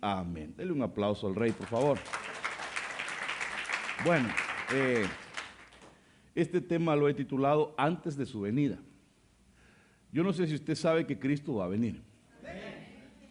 [0.00, 0.54] amén.
[0.56, 1.98] Dele un aplauso al rey, por favor.
[4.04, 4.28] Bueno,
[4.72, 5.04] eh,
[6.34, 8.78] este tema lo he titulado Antes de su venida.
[10.12, 12.02] Yo no sé si usted sabe que Cristo va a venir.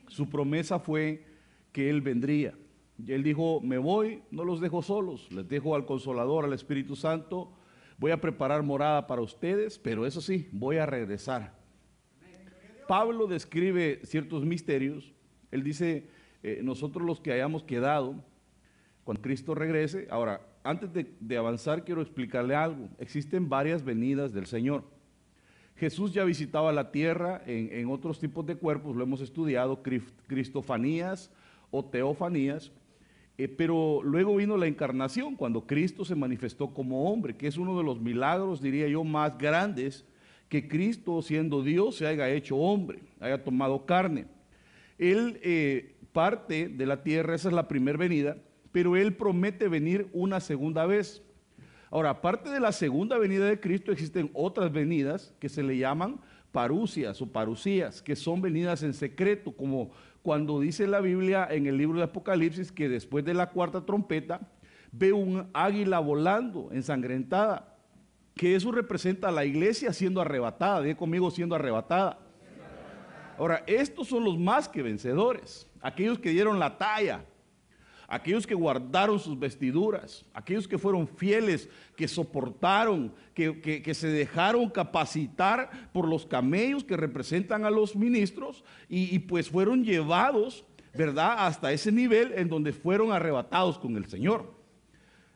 [0.07, 1.25] Su promesa fue
[1.71, 2.53] que Él vendría.
[2.97, 6.95] Y Él dijo, me voy, no los dejo solos, les dejo al Consolador, al Espíritu
[6.95, 7.53] Santo,
[7.97, 11.55] voy a preparar morada para ustedes, pero eso sí, voy a regresar.
[12.87, 15.13] Pablo describe ciertos misterios.
[15.51, 16.09] Él dice,
[16.47, 18.15] eh, nosotros los que hayamos quedado,
[19.03, 22.87] cuando Cristo regrese, ahora, antes de, avanzar, quiero explicarle algo.
[22.99, 24.85] Existen varias venidas del Señor.
[25.75, 31.29] Jesús ya visitaba la tierra en, otros tipos de cuerpos, lo hemos estudiado, cris- cristofanías
[31.69, 32.71] o teofanías,
[33.37, 37.77] eh, pero luego vino la encarnación, cuando Cristo se manifestó como hombre, que es uno
[37.77, 40.05] de los milagros, diría yo, más grandes,
[40.47, 44.36] que Cristo, siendo Dios, se haya hecho hombre, haya tomado carne.
[44.97, 48.37] Él eh, parte de la tierra, esa es la primera venida,
[48.71, 51.23] pero Él promete venir una segunda vez.
[51.89, 56.19] Ahora, aparte de la segunda venida de Cristo, existen otras venidas que se le llaman
[56.51, 61.77] parucias o parucías, que son venidas en secreto, como cuando dice la Biblia en el
[61.77, 64.41] libro de Apocalipsis que después de la cuarta trompeta
[64.91, 67.77] ve un águila volando, ensangrentada,
[68.35, 72.19] que eso representa a la iglesia siendo arrebatada, diga conmigo siendo arrebatada.
[73.37, 77.23] Ahora, estos son los más que vencedores, aquellos que dieron la talla,
[78.07, 84.69] aquellos que guardaron sus vestiduras, aquellos que fueron fieles, que soportaron, que, que- se dejaron
[84.69, 91.35] capacitar por los camellos que representan a los ministros y, y pues fueron llevados, ¿verdad?,
[91.45, 94.55] hasta ese nivel en donde fueron arrebatados con el Señor.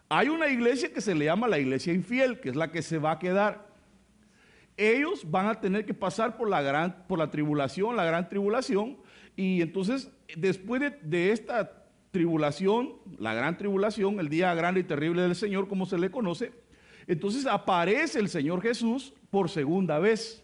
[0.09, 2.97] Hay una iglesia que se le llama la iglesia infiel, que es la que se
[2.97, 3.70] va a quedar.
[4.77, 8.97] Ellos van a tener que pasar por la gran, por la tribulación, la gran tribulación,
[9.35, 15.21] y entonces después de, de esta tribulación, la gran tribulación, el día grande y terrible
[15.21, 16.51] del Señor, como se le conoce,
[17.07, 20.43] entonces aparece el Señor Jesús por segunda vez.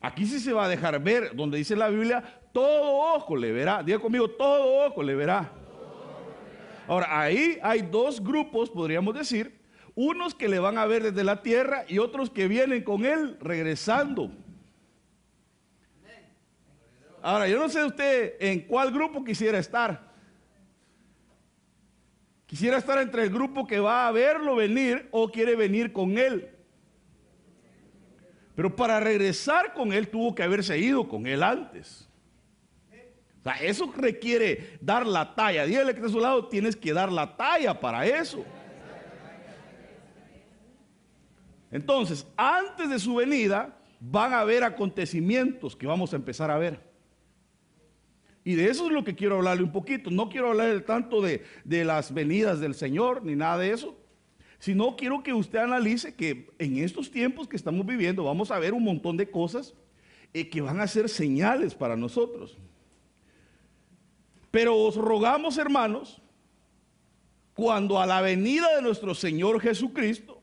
[0.00, 2.22] Aquí sí se va a dejar ver, donde dice la Biblia,
[2.52, 3.82] todo ojo le verá.
[3.82, 5.50] Diga conmigo, todo ojo le verá.
[6.86, 9.58] Ahora, ahí hay dos grupos, podríamos decir,
[9.94, 13.36] unos que le van a ver desde la tierra y otros que vienen con él
[13.40, 14.30] regresando.
[17.22, 20.12] Ahora, yo no sé usted en cuál grupo quisiera estar.
[22.46, 26.50] Quisiera estar entre el grupo que va a verlo venir o quiere venir con él.
[28.54, 32.08] Pero para regresar con él tuvo que haberse ido con él antes.
[33.40, 35.66] O sea, eso requiere dar la talla.
[35.66, 38.44] Dígale que está a su lado, tienes que dar la talla para eso.
[41.74, 46.78] Entonces, antes de su venida, van a haber acontecimientos que vamos a empezar a ver.
[48.44, 50.08] Y de eso es lo que quiero hablarle un poquito.
[50.08, 53.98] No quiero hablar tanto de, de las venidas del Señor ni nada de eso,
[54.60, 58.72] sino quiero que usted analice que en estos tiempos que estamos viviendo vamos a ver
[58.72, 59.74] un montón de cosas
[60.32, 62.56] eh, que van a ser señales para nosotros.
[64.52, 66.22] Pero os rogamos, hermanos,
[67.52, 70.33] cuando a la venida de nuestro Señor Jesucristo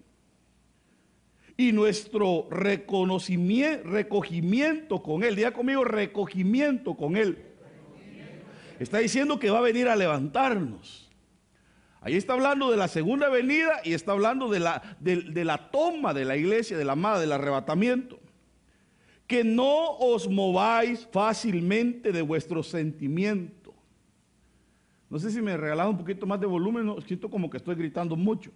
[1.57, 7.38] y nuestro reconocimiento, recogimiento con Él, diga conmigo recogimiento con Él,
[8.79, 11.11] está diciendo que va a venir a levantarnos.
[12.03, 16.16] Ahí está hablando de la segunda venida y está hablando de la, de, la toma
[16.16, 18.19] de la iglesia, de la amada, del arrebatamiento.
[19.28, 23.75] Que no os mováis fácilmente de vuestro sentimiento.
[25.11, 27.75] No sé si me regalaba un poquito más de volumen, no, siento como que estoy
[27.75, 28.52] gritando mucho.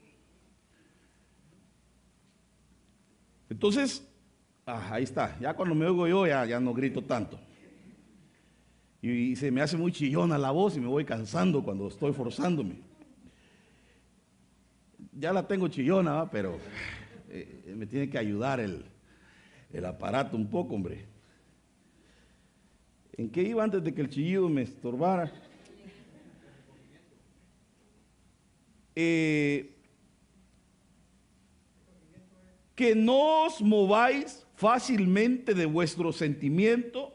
[3.49, 4.07] Entonces,
[4.65, 7.39] ah, ahí está, ya cuando me oigo yo ya, ya no grito tanto.
[9.01, 12.79] Y, se me hace muy chillona la voz y me voy cansando cuando estoy forzándome.
[15.11, 16.57] Ya la tengo chillona, pero
[17.29, 18.83] eh, me tiene que ayudar el,
[19.71, 21.05] el aparato un poco, hombre.
[23.13, 25.31] ¿En qué iba antes de que el chillido me estorbara?
[28.95, 29.74] Eh,
[32.75, 37.13] que no os mováis fácilmente de vuestro sentimiento,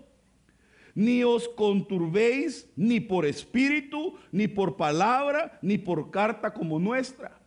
[0.95, 7.39] ni os conturbéis ni por espíritu, ni por palabra, ni por carta como nuestra.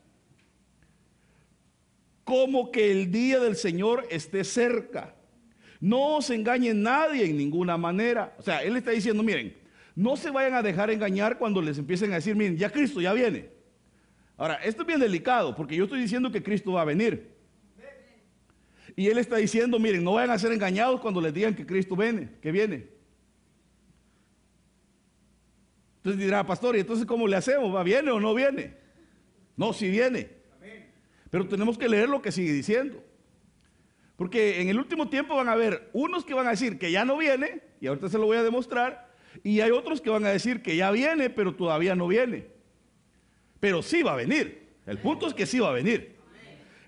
[2.23, 5.15] Como que el día del Señor esté cerca.
[5.81, 8.33] No se engañe nadie en ninguna manera.
[8.39, 9.57] O sea, él está diciendo, miren,
[9.95, 13.11] no se vayan a dejar engañar cuando les empiecen a decir, miren, ya Cristo ya
[13.11, 13.49] viene.
[14.37, 17.32] Ahora, esto es bien delicado porque yo estoy diciendo que Cristo va a venir.
[18.95, 21.95] Y él está diciendo, miren, no vayan a ser engañados cuando les digan que Cristo
[21.95, 22.87] viene, que viene.
[25.97, 27.73] Entonces dirá, pastor, ¿y entonces cómo le hacemos?
[27.73, 28.75] ¿Va viene o no viene?
[29.55, 30.29] No, si viene.
[31.29, 33.03] Pero tenemos que leer lo que sigue diciendo.
[34.15, 37.05] Porque en el último tiempo van a haber unos que van a decir que ya
[37.05, 39.11] no viene, y ahorita se lo voy a demostrar,
[39.43, 42.47] y hay otros que van a decir que ya viene, pero todavía no viene.
[43.59, 44.67] Pero sí va a venir.
[44.85, 46.12] El punto es que sí va a venir.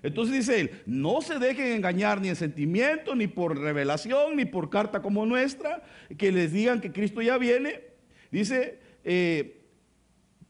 [0.02, 4.70] Entonces dice él, no se dejen engañar ni en sentimiento, ni por revelación, ni por
[4.70, 5.82] carta como nuestra,
[6.16, 7.82] que les digan que Cristo ya viene.
[8.30, 9.64] Dice, eh,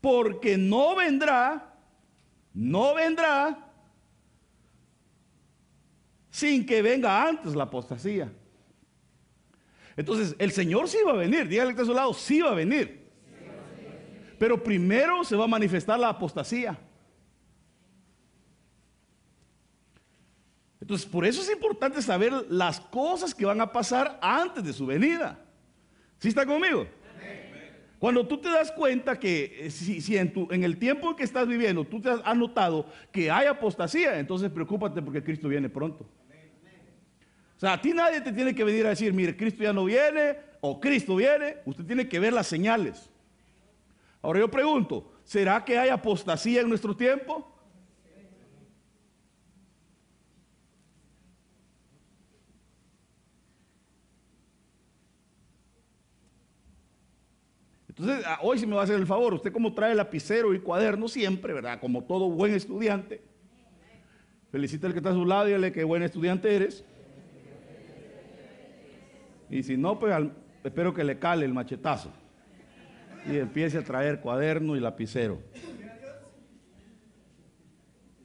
[0.00, 1.75] porque no vendrá,
[2.52, 3.72] no vendrá
[6.31, 8.31] sin que venga antes la apostasía.
[9.96, 12.50] Entonces, el Señor sí va a venir, dígale que está a su lado, sí va
[12.50, 13.10] a venir.
[14.38, 16.78] Pero primero se va a manifestar la apostasía.
[20.87, 24.87] Entonces, por eso es importante saber las cosas que van a pasar antes de su
[24.87, 25.37] venida.
[26.21, 26.87] ¿Sí está conmigo?
[27.99, 31.49] Cuando tú te das cuenta que eh, si, en, en, el tiempo en que estás
[31.49, 36.05] viviendo tú te has notado que hay apostasía, entonces preocúpate porque Cristo viene pronto.
[37.56, 39.87] O sea, a ti nadie te tiene que venir a decir, mire, Cristo ya no
[39.87, 41.56] viene o Cristo viene.
[41.65, 43.11] Usted tiene que ver las señales.
[44.23, 47.56] Ahora yo pregunto, ¿será que hay apostasía en nuestro tiempo?
[57.98, 60.60] Entonces, ah, hoy si me va a hacer el favor, usted como trae lapicero y
[60.60, 61.81] cuaderno siempre, ¿verdad?
[61.81, 63.22] Como todo buen estudiante.
[64.52, 66.84] Felicita al que está a su lado y dile que buen estudiante eres.
[69.48, 70.14] Y si no, pues
[70.62, 72.12] espero que le cale el machetazo.
[73.31, 75.40] Y empiece a traer cuaderno y lapicero.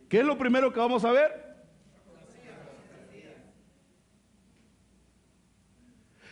[0.09, 1.41] ¿Qué es lo primero que vamos a ver?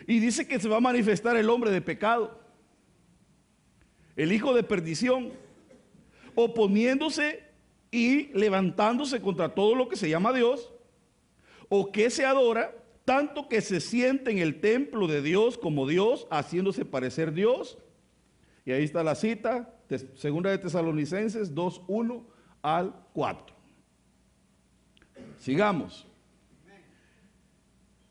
[0.06, 2.39] Y dice que se va a manifestar el hombre de pecado,
[4.20, 5.32] el hijo de perdición,
[6.36, 7.42] oponiéndose
[7.90, 10.74] y levantándose contra todo lo que se llama Dios
[11.70, 12.76] o que se adora
[13.06, 17.78] tanto que se siente en el templo de Dios como Dios, haciéndose parecer Dios.
[18.66, 19.74] Y ahí está la cita,
[20.16, 22.28] segunda de Tesalonicenses 2, 1
[22.62, 23.56] al 4.
[25.38, 26.09] Sigamos.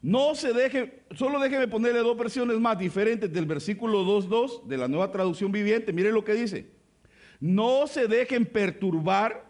[0.01, 4.87] No se deje, solo déjeme ponerle dos versiones más diferentes del versículo 2.2 de la
[4.87, 5.93] nueva traducción viviente.
[5.93, 6.71] Mire lo que dice.
[7.41, 9.45] No se dejen perturbar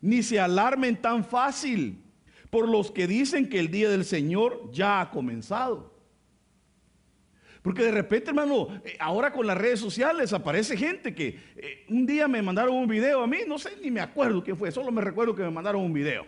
[0.00, 2.02] ni se alarmen tan fácil
[2.50, 5.92] por los que dicen que el día del Señor ya ha comenzado.
[7.62, 12.04] Porque de repente, hermano, eh, ahora con las redes sociales aparece gente que eh, un
[12.04, 14.90] día me mandaron un video a mí, no sé ni me acuerdo qué fue, solo
[14.90, 16.26] me recuerdo que me mandaron un video.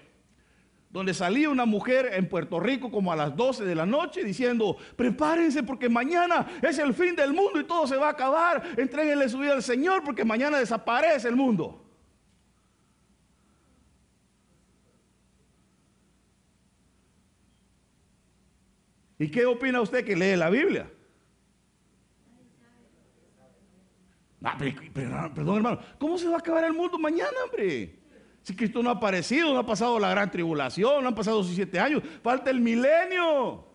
[0.94, 4.76] Donde salía una mujer en Puerto Rico como a las 12 de la noche diciendo,
[4.94, 9.28] prepárense porque mañana es el fin del mundo y todo se va a acabar, entréguenle
[9.28, 11.84] su vida al Señor porque mañana desaparece el mundo.
[19.18, 20.88] ¿Y qué opina usted que lee la Biblia?
[24.44, 24.56] Ah,
[25.34, 28.03] perdón, hermano, ¿cómo se va a acabar el mundo mañana, hombre?
[28.44, 31.56] Si Cristo no ha aparecido, no ha pasado la gran tribulación, no han pasado sus
[31.56, 33.50] siete años, falta el milenio.
[33.52, 33.72] O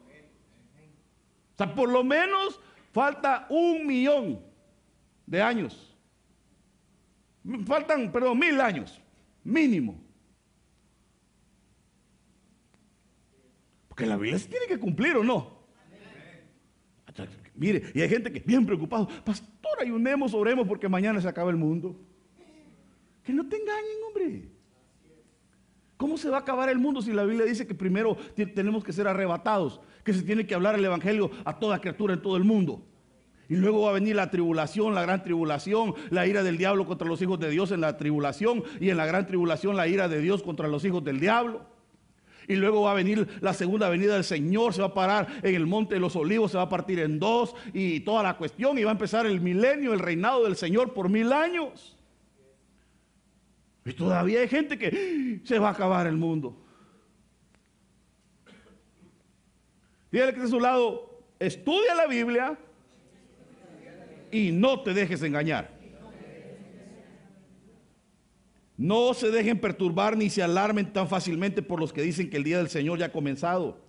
[1.57, 2.59] sea, por lo menos
[2.93, 4.39] falta un millón
[5.25, 5.97] de años.
[7.65, 9.01] Faltan, perdón, mil años,
[9.43, 10.09] mínimo.
[13.99, 15.59] que la Biblia se tiene que cumplir o no.
[17.53, 21.57] Mire, y hay gente que bien preocupado, pastor, ayunemos, oremos porque mañana se acaba el
[21.57, 21.99] mundo.
[23.21, 24.58] Que no te engañen, hombre.
[25.99, 28.15] ¿Cómo se va a acabar el mundo si la Biblia dice que primero
[28.55, 32.21] tenemos que ser arrebatados, que se tiene que hablar el Evangelio a toda criatura en
[32.21, 32.81] todo el mundo?
[33.49, 37.05] Y luego va a venir la tribulación, la gran tribulación, la ira del diablo contra
[37.05, 40.21] los hijos de Dios en la tribulación y en la gran tribulación la ira de
[40.21, 41.65] Dios contra los hijos del diablo.
[42.47, 45.53] Y luego va a venir la segunda venida del Señor, se va a parar en
[45.53, 48.79] el monte de los olivos, se va a partir en dos y toda la cuestión
[48.79, 51.98] y va a empezar el milenio, el reinado del Señor por mil años.
[53.89, 56.55] Y todavía hay gente que se va a acabar el mundo.
[60.11, 62.57] Dígale que de su lado, estudia la Biblia
[64.31, 65.71] y no te dejes engañar.
[68.77, 72.43] No se dejen perturbar ni se alarmen tan fácilmente por los que dicen que el
[72.43, 73.81] día del Señor ya ha comenzado.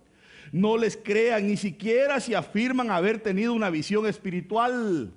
[0.51, 5.13] No les crean ni siquiera si afirman haber tenido una visión espiritual,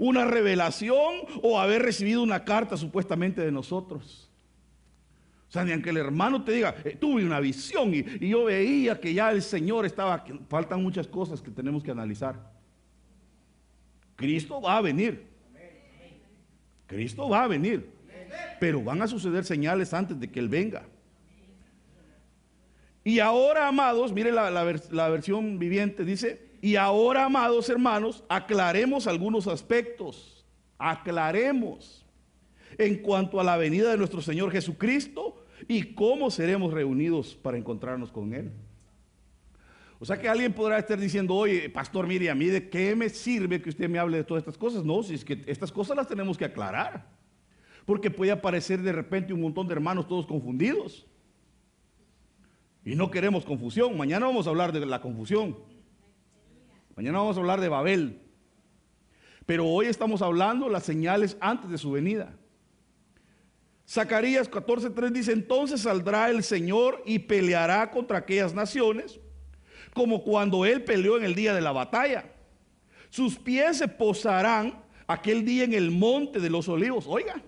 [0.00, 4.30] una revelación o haber recibido una carta supuestamente de nosotros.
[5.46, 8.98] O sea, ni aunque el hermano te diga, eh, tuve una visión y, yo veía
[8.98, 12.50] que ya el Señor estaba, faltan muchas cosas que tenemos que analizar.
[14.16, 15.26] Cristo va a venir.
[16.86, 17.90] Cristo va a venir.
[18.58, 20.82] Pero van a suceder señales antes de que Él venga.
[23.04, 30.44] Y ahora, amados, mire la versión viviente, dice, y ahora, amados hermanos, aclaremos algunos aspectos.
[30.78, 32.04] Aclaremos
[32.76, 38.12] en cuanto a la venida de nuestro Señor Jesucristo y cómo seremos reunidos para encontrarnos
[38.12, 38.52] con Él.
[39.98, 43.10] O sea que alguien podrá estar diciendo, oye, pastor, mire, a mí de qué me
[43.10, 44.84] sirve que usted me hable de todas estas cosas.
[44.84, 47.06] No, si es que estas cosas las tenemos que aclarar.
[47.84, 51.06] Porque puede aparecer de repente un montón de hermanos todos confundidos.
[52.82, 53.96] Y no queremos confusión.
[53.96, 55.58] Mañana vamos a hablar de la confusión.
[57.00, 58.20] Mañana vamos a hablar de Babel.
[59.46, 62.36] Pero hoy estamos hablando las señales antes de su venida.
[63.88, 69.18] Zacarías 14:3 dice, entonces saldrá el Señor y peleará contra aquellas naciones,
[69.94, 72.34] como cuando él peleó en el día de la batalla.
[73.08, 77.40] Sus pies se posarán aquel día en el monte de los olivos, oiga,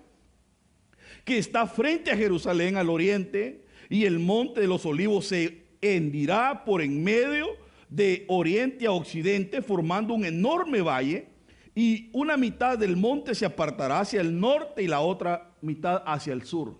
[1.25, 6.65] que está frente a Jerusalén al oriente, y el monte de los olivos se hendirá
[6.65, 7.61] por en medio
[7.93, 11.27] de oriente a occidente, formando un enorme valle,
[11.75, 16.33] y una mitad del monte se apartará hacia el norte y la otra mitad hacia
[16.33, 16.75] el sur.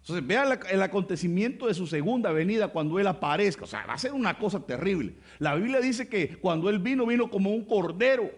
[0.00, 3.64] Entonces, vean el acontecimiento de su segunda venida cuando Él aparezca.
[3.64, 5.14] O sea, va a ser una cosa terrible.
[5.38, 8.28] La Biblia dice que cuando Él vino, vino como un cordero.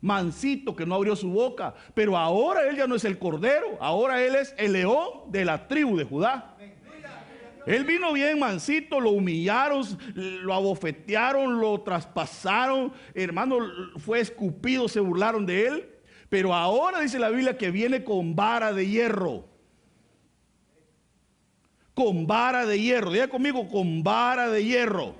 [0.00, 1.74] Mansito que no abrió su boca.
[1.92, 3.76] Pero ahora Él ya no es el cordero.
[3.78, 6.55] Ahora Él es el león de la tribu de Judá.
[7.66, 13.58] Él vino bien mansito, lo humillaron, lo abofetearon, lo traspasaron, hermano,
[13.98, 15.90] fue escupido, se burlaron de él.
[16.28, 19.48] Pero ahora dice la Biblia que viene con vara de hierro.
[21.94, 23.10] Con vara de hierro.
[23.10, 25.16] Diga conmigo, con vara de hierro.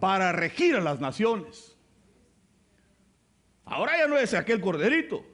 [0.00, 1.76] Para regir a las naciones.
[3.64, 5.24] Ahora ya no es aquel corderito.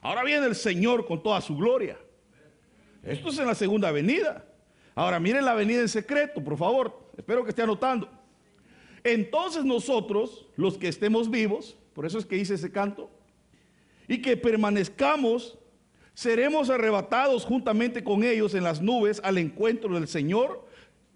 [0.00, 1.98] Ahora viene el Señor con toda su gloria.
[3.06, 4.44] Esto es en la segunda venida.
[4.94, 7.10] Ahora miren la venida en secreto, por favor.
[7.16, 8.10] Espero que esté anotando.
[9.04, 13.10] Entonces nosotros, los que estemos vivos, por eso es que hice ese canto,
[14.08, 15.58] y que permanezcamos,
[16.14, 20.66] seremos arrebatados juntamente con ellos en las nubes al encuentro del Señor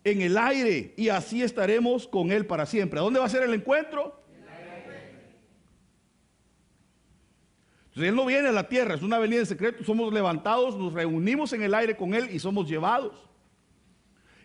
[0.04, 3.00] en el aire, y así estaremos con Él para siempre.
[3.00, 4.19] ¿A dónde va a ser el encuentro?
[7.90, 10.92] Entonces Él no viene a la tierra, es una venida en secreto, somos levantados, nos
[10.92, 13.28] reunimos en el aire con Él y somos llevados.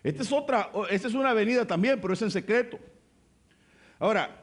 [0.02, 2.78] Esta es otra, esta es una venida también, pero es en secreto.
[4.00, 4.42] Ahora,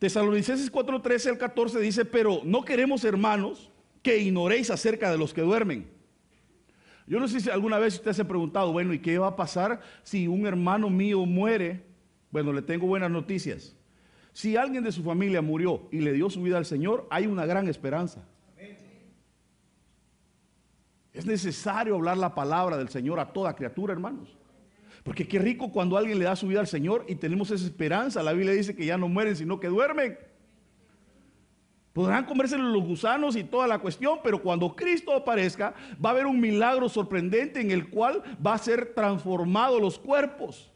[0.00, 3.70] Tesalonicenses 4:13 al 14 dice, pero no queremos hermanos
[4.02, 5.88] que ignoréis acerca de los que duermen.
[7.06, 9.36] Yo no sé si alguna vez usted se ha preguntado, bueno, ¿y qué va a
[9.36, 11.84] pasar si un hermano mío muere?
[12.32, 13.76] Bueno, le tengo buenas noticias.
[14.32, 17.44] Si alguien de su familia murió y le dio su vida al Señor, hay una
[17.44, 18.24] gran esperanza.
[21.12, 24.34] Es necesario hablar la palabra del Señor a toda criatura, hermanos.
[25.02, 28.22] Porque qué rico cuando alguien le da su vida al Señor y tenemos esa esperanza.
[28.22, 30.18] La Biblia dice que ya no mueren, sino que duermen.
[31.92, 36.24] Podrán comerse los gusanos y toda la cuestión, pero cuando Cristo aparezca, va a haber
[36.24, 40.71] un milagro sorprendente en el cual va a ser transformado los cuerpos.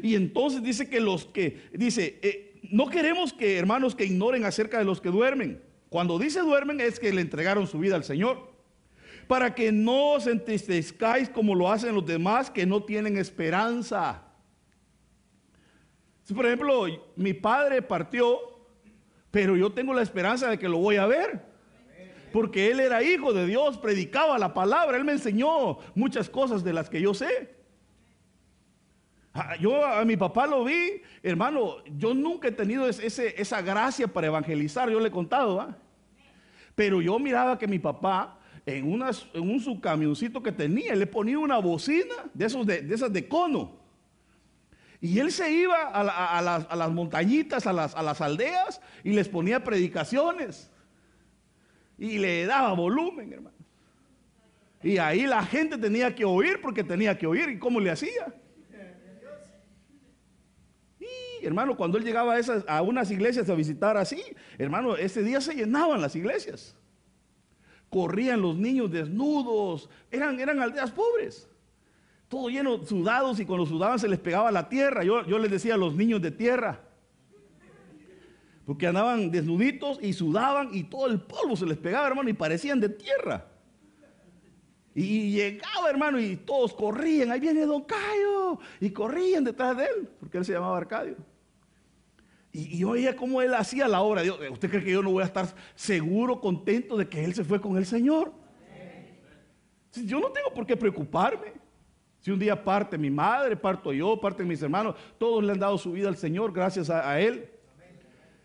[0.00, 4.78] Y entonces dice que los que, dice, eh, no queremos que hermanos que ignoren acerca
[4.78, 5.60] de los que duermen.
[5.88, 8.52] Cuando dice duermen es que le entregaron su vida al Señor.
[9.26, 14.22] Para que no os entristezcáis como lo hacen los demás que no tienen esperanza.
[16.34, 18.38] Por ejemplo, mi padre partió,
[19.30, 21.42] pero yo tengo la esperanza de que lo voy a ver.
[22.32, 26.72] Porque él era hijo de Dios, predicaba la palabra, él me enseñó muchas cosas de
[26.72, 27.61] las que yo sé.
[29.34, 34.26] Ah, Yo a mi papá lo vi, hermano, yo nunca he tenido esa gracia para
[34.26, 35.78] evangelizar, yo le he contado, ¿va?
[36.74, 41.58] pero yo miraba que mi papá en, un su camioncito que tenía, le ponía una
[41.58, 43.80] bocina de, esos de, esas de cono.
[45.00, 49.64] Y él se iba a las montañitas, a las, a las aldeas y les ponía
[49.64, 50.70] predicaciones.
[51.98, 53.56] Y le daba volumen, hermano.
[54.80, 57.48] Y ahí la gente tenía que oír porque tenía que oír.
[57.48, 58.32] ¿Y cómo le hacía?
[61.00, 64.22] Y, hermano, cuando él llegaba a, esas, a unas iglesias a visitar así,
[64.58, 66.76] hermano, ese día se llenaban las iglesias.
[67.88, 71.48] Corrían los niños desnudos, eran, eran aldeas pobres.
[72.28, 75.04] todo lleno, sudados, y cuando sudaban se les pegaba la tierra.
[75.04, 76.80] Yo, yo les decía a los niños de tierra,
[78.64, 82.80] porque andaban desnuditos y sudaban y todo el polvo se les pegaba, hermano, y parecían
[82.80, 83.46] de tierra.
[84.94, 87.30] Y llegaba, hermano, y todos corrían.
[87.30, 88.58] Ahí viene Don Cayo.
[88.80, 91.16] Y corrían detrás de él, porque él se llamaba Arcadio.
[92.52, 94.22] Y, y yo veía cómo él hacía la obra.
[94.22, 97.44] Dios, ¿Usted cree que yo no voy a estar seguro, contento de que él se
[97.44, 98.32] fue con el Señor?
[99.94, 101.52] Yo no tengo por qué preocuparme.
[102.20, 105.76] Si un día parte mi madre, parto yo, parten mis hermanos, todos le han dado
[105.76, 107.50] su vida al Señor gracias a, a Él.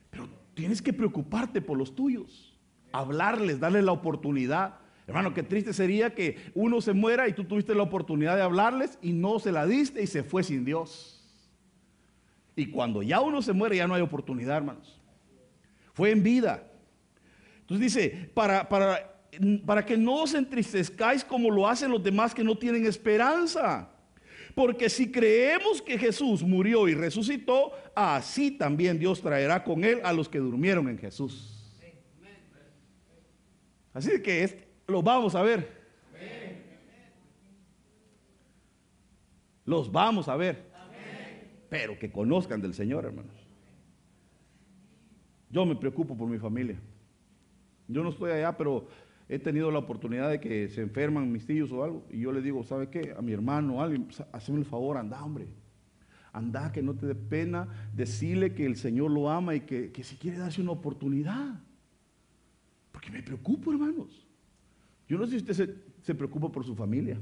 [0.09, 2.59] Pero tienes que preocuparte por los tuyos.
[2.91, 4.79] Hablarles, darles la oportunidad.
[5.05, 8.97] Hermano, qué triste sería que uno se muera y tú tuviste la oportunidad de hablarles
[9.01, 11.16] y no se la diste y se fue sin Dios.
[12.57, 14.99] Y cuando ya uno se muere ya no hay oportunidad, hermanos.
[15.93, 16.67] Fue en vida.
[17.61, 19.21] Entonces dice, para, para,
[19.63, 23.91] para que no os entristezcáis como lo hacen los demás que no tienen esperanza.
[24.55, 30.11] Porque si creemos que Jesús murió y resucitó, así también Dios traerá con él a
[30.11, 31.53] los que durmieron en Jesús.
[33.93, 35.77] Así que los vamos a ver.
[39.63, 40.76] Los vamos a ver.
[41.69, 43.35] Pero que conozcan del Señor, hermanos.
[45.49, 46.79] Yo me preocupo por mi familia.
[47.87, 48.87] Yo no estoy allá, pero
[49.29, 52.05] he tenido la oportunidad de que se enferman mis tíos o algo.
[52.09, 53.13] Y yo le digo, ¿sabe qué?
[53.17, 55.47] A mi hermano o alguien, hazme el favor, anda, hombre.
[56.33, 60.03] Anda, que no te dé pena decirle que el Señor lo ama y que, que
[60.03, 61.61] si quiere darse una oportunidad.
[62.91, 64.27] Porque me preocupo, hermanos.
[65.07, 67.17] Yo no sé si usted se, se preocupa por su familia.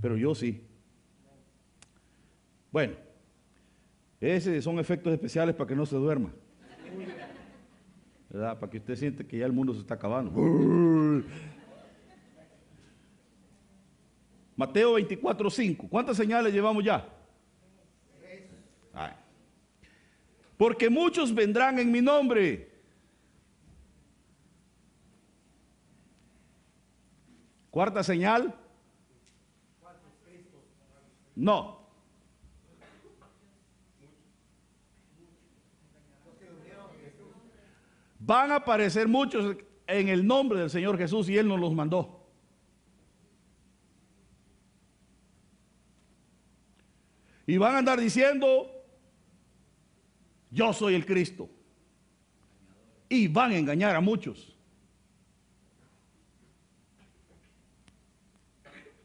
[0.00, 0.69] Pero yo sí.
[2.70, 2.94] Bueno,
[4.20, 6.30] esos son efectos especiales para que no se duerma.
[8.28, 8.58] ¿Verdad?
[8.60, 10.30] Para que usted siente que ya el mundo se está acabando.
[14.56, 15.88] Mateo 24, 5.
[15.88, 17.08] ¿Cuántas señales llevamos ya?
[20.60, 22.70] Porque muchos vendrán en mi nombre.
[27.70, 28.54] Cuarta señal.
[31.34, 31.79] No.
[38.30, 39.56] Van a aparecer muchos
[39.88, 42.28] en el nombre del Señor Jesús y Él nos los mandó.
[47.44, 48.70] Y van a andar diciendo,
[50.48, 51.50] yo soy el Cristo.
[53.08, 54.56] Y van a engañar a muchos.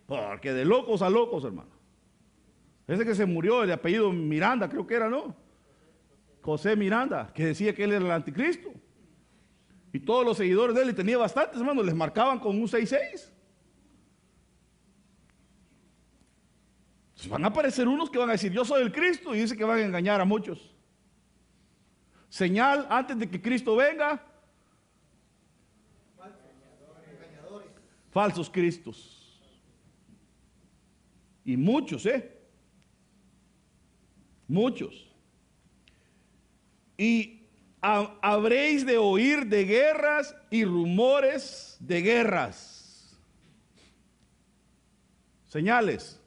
[0.05, 1.71] Porque de locos a locos, hermano.
[2.87, 5.35] Ese que se murió, el apellido Miranda, creo que era, ¿no?
[6.43, 8.84] José Miranda, que decía que él era el anticristo.
[9.95, 13.31] Y todos los seguidores de él, y tenía bastantes, hermano, les marcaban con un 6-6.
[17.29, 19.63] Van a aparecer unos que van a decir, yo soy el Cristo, y dice que
[19.63, 20.75] van a engañar a muchos.
[22.27, 24.21] Señal antes de que Cristo venga.
[28.11, 29.41] Falsos Cristos.
[31.45, 32.37] Y muchos, ¿eh?
[34.45, 35.09] Muchos.
[36.97, 37.44] Y
[38.21, 43.15] habréis de oír de guerras y rumores de guerras.
[45.47, 46.19] Señales.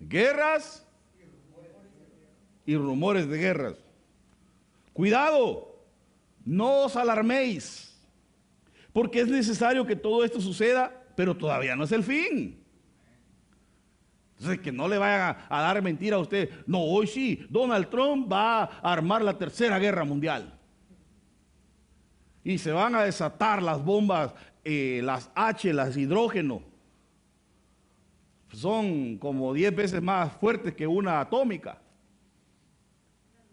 [0.00, 0.84] Guerras
[2.66, 3.76] y rumores de guerras.
[4.92, 5.80] Cuidado,
[6.44, 7.96] no os alarméis,
[8.92, 12.61] porque es necesario que todo esto suceda, pero todavía no es el fin.
[14.42, 16.50] Entonces, que no le vayan a, dar mentira a usted.
[16.66, 20.58] No, hoy sí, Donald Trump va a armar la tercera guerra mundial.
[22.42, 26.60] Y se van a desatar las bombas, eh, las H, las hidrógeno.
[28.52, 31.80] Son como 10 veces más fuertes que una atómica.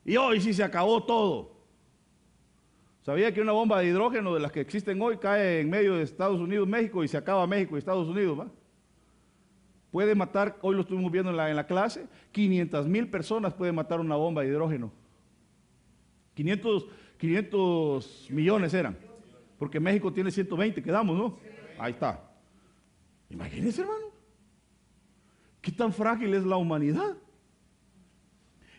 [0.04, 1.52] Y hoy sí se acabó todo.
[3.04, 6.02] ¿Sabía que una bomba de hidrógeno de las que existen hoy cae en medio de
[6.02, 8.40] Estados Unidos, México y se acaba México y Estados Unidos?
[8.40, 8.48] ¿va?
[9.92, 13.72] Puede matar, hoy lo estuvimos viendo en la, en la clase, 500 mil personas puede
[13.72, 14.92] matar una bomba de hidrógeno.
[16.36, 18.98] 500, 500 millones eran.
[19.58, 21.38] Porque México tiene 120, quedamos, ¿no?
[21.80, 22.24] Ahí está.
[23.30, 24.06] Imagínense, hermano.
[25.62, 27.18] ¿Qué tan frágil es la humanidad?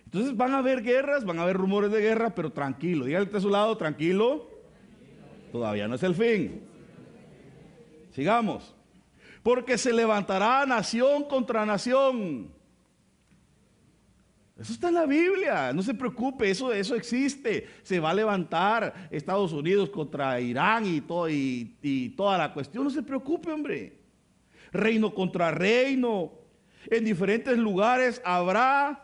[0.04, 3.04] Entonces van a haber guerras, van a haber rumores de guerra, pero tranquilo.
[3.04, 4.48] Dígale a su lado, tranquilo.
[5.52, 6.62] Todavía no es el fin.
[8.10, 8.74] Sigamos.
[9.42, 12.52] Porque se levantará nación contra nación.
[14.60, 17.66] Eso está en la Biblia, no se preocupe, eso, eso existe.
[17.82, 22.84] Se va a levantar Estados Unidos contra Irán y, todo, y, y toda la cuestión,
[22.84, 23.98] no se preocupe, hombre.
[24.70, 26.32] Reino contra reino.
[26.90, 29.02] En diferentes lugares habrá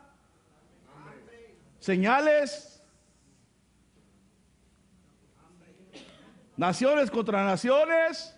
[1.79, 2.83] señales.
[6.59, 8.36] Naciones contra naciones.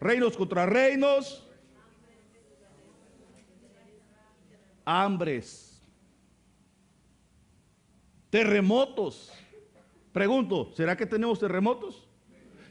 [0.00, 1.44] Reinos contra reinos.
[4.84, 5.82] Hambres.
[8.30, 9.32] Terremotos.
[10.12, 12.08] Pregunto, ¿será que tenemos terremotos?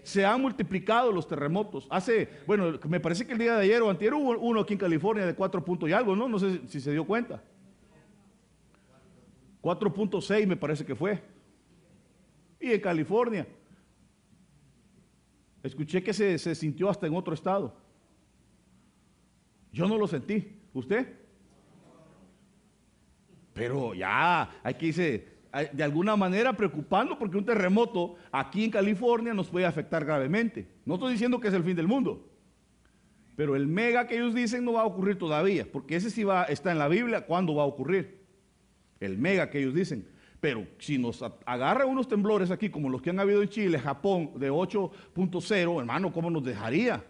[0.03, 1.85] Se han multiplicado los terremotos.
[1.89, 4.79] Hace, bueno, me parece que el día de ayer o anterior hubo uno aquí en
[4.79, 6.27] California de 4 puntos y algo, ¿no?
[6.27, 7.43] No sé si se dio cuenta.
[9.61, 11.21] 4.6 me parece que fue.
[12.59, 13.45] Y en California.
[15.67, 17.75] Escuché que se, sintió hasta en otro estado.
[19.71, 20.53] Yo no lo sentí.
[20.73, 21.13] ¿Usted?
[23.53, 25.37] Pero ya, que irse
[25.73, 30.67] de alguna manera preocupando porque un terremoto aquí en California nos puede afectar gravemente.
[30.85, 32.29] No estoy diciendo que es el fin del mundo.
[33.35, 36.43] Pero el mega que ellos dicen no va a ocurrir todavía, porque ese sí va,
[36.43, 38.19] está en la Biblia, ¿cuándo va a ocurrir?
[38.99, 40.07] El mega que ellos dicen.
[40.39, 44.31] Pero si nos agarran unos temblores aquí, como los que han habido en Chile, Japón,
[44.35, 47.03] de 8.0, hermano, ¿cómo nos dejaría?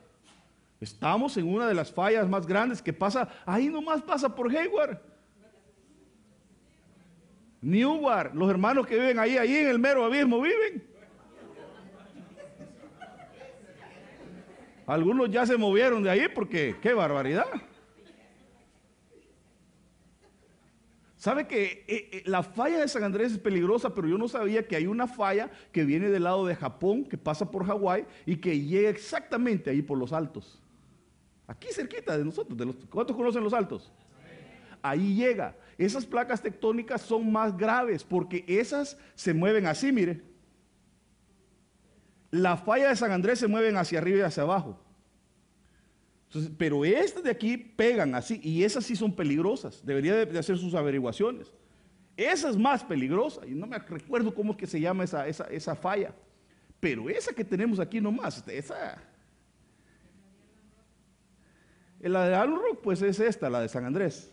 [0.80, 5.00] Estamos en una de las fallas más grandes que pasa, ahí nomás pasa por Hayward.
[7.62, 10.88] Newbar, los hermanos que viven ahí, ahí en el mero abismo viven.
[14.86, 17.48] Algunos ya se movieron de ahí porque qué barbaridad.
[21.17, 24.67] ¿Sabe que eh, eh, la falla de San Andrés es peligrosa, pero yo no sabía
[24.67, 28.36] que hay una falla que viene del lado de Japón, que pasa por Hawái y
[28.38, 30.62] que llega exactamente ahí por los altos?
[31.47, 32.56] Aquí cerquita de nosotros.
[32.56, 33.91] De los, ¿Cuántos conocen los altos?
[34.84, 35.56] Ahí llega.
[35.75, 40.21] Esas placas tectónicas son más graves porque esas se mueven así, mire.
[42.30, 44.80] La falla de San Andrés se mueven hacia arriba y hacia abajo
[46.58, 49.86] pero estas de aquí pegan así y esas sí son peligrosas.
[49.86, 51.54] Debería de hacer sus averiguaciones.
[52.18, 55.76] Esa es más peligrosa y no me recuerdo cómo es que se llama esa, esa,
[55.76, 56.13] falla.
[56.80, 59.02] Pero esa que tenemos aquí nomás, esa...
[62.00, 64.32] La de Rock pues es esta, la de San Andrés.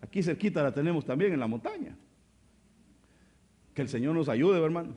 [0.00, 1.96] Aquí cerquita la tenemos también en la montaña.
[3.74, 4.96] Que el Señor nos ayude, hermanos.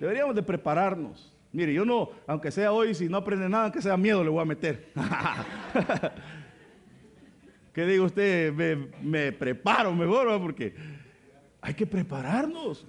[0.00, 1.31] Deberíamos de prepararnos.
[1.52, 4.40] Mire, yo no, aunque sea hoy, si no aprende nada, aunque sea miedo, le voy
[4.40, 4.90] a meter.
[7.74, 8.52] ¿Qué digo usted?
[9.02, 10.74] Me, preparo mejor, porque
[11.60, 12.86] hay que prepararnos.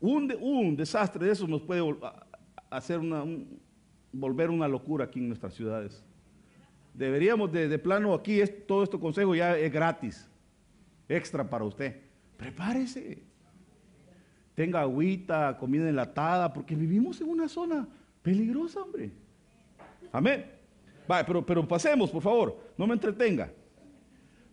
[0.00, 1.82] Un, un, desastre de eso nos puede
[2.70, 3.22] hacer una,
[4.10, 6.02] volver una locura aquí en nuestras ciudades.
[6.94, 10.26] Deberíamos de, de plano aquí, es, todo este consejo ya es gratis,
[11.06, 12.00] extra para usted.
[12.38, 13.29] Prepárese
[14.60, 17.88] tenga agüita, comida enlatada, porque vivimos en una zona
[18.20, 19.10] peligrosa, hombre.
[20.12, 20.44] Amén.
[21.08, 23.50] Vale, pero, pero pasemos, por favor, no me entretenga.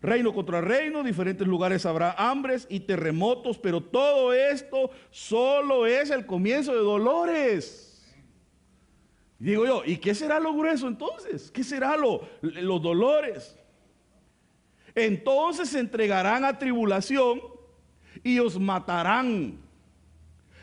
[0.02, 6.26] Reino contra reino, diferentes lugares habrá hambres y terremotos, pero todo esto solo es el
[6.26, 8.16] comienzo de dolores.
[9.40, 11.52] Digo yo, ¿y qué será lo grueso entonces?
[11.52, 13.60] ¿Qué será lo, los dolores?
[14.96, 17.42] Entonces se entregarán a tribulación
[18.24, 19.67] y os matarán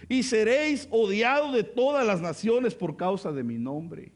[0.08, 4.12] y seréis odiados de todas las naciones por causa de mi nombre.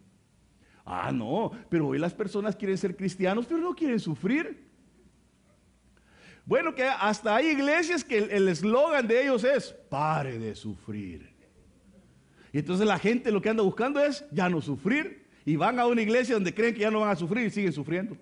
[0.85, 4.67] Ah, no, pero hoy las personas quieren ser cristianos, pero no quieren sufrir.
[6.47, 11.29] Bueno, que hasta hay iglesias que el eslogan de ellos es, pare de sufrir.
[12.53, 15.27] Y entonces la gente lo que anda buscando es ya no sufrir.
[15.45, 17.73] Y van a una iglesia donde creen que ya no van a sufrir y siguen
[17.73, 18.17] sufriendo.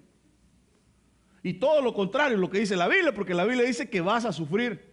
[1.43, 4.25] Y todo lo contrario, lo que dice la Biblia, porque la Biblia dice que vas
[4.25, 4.86] a sufrir.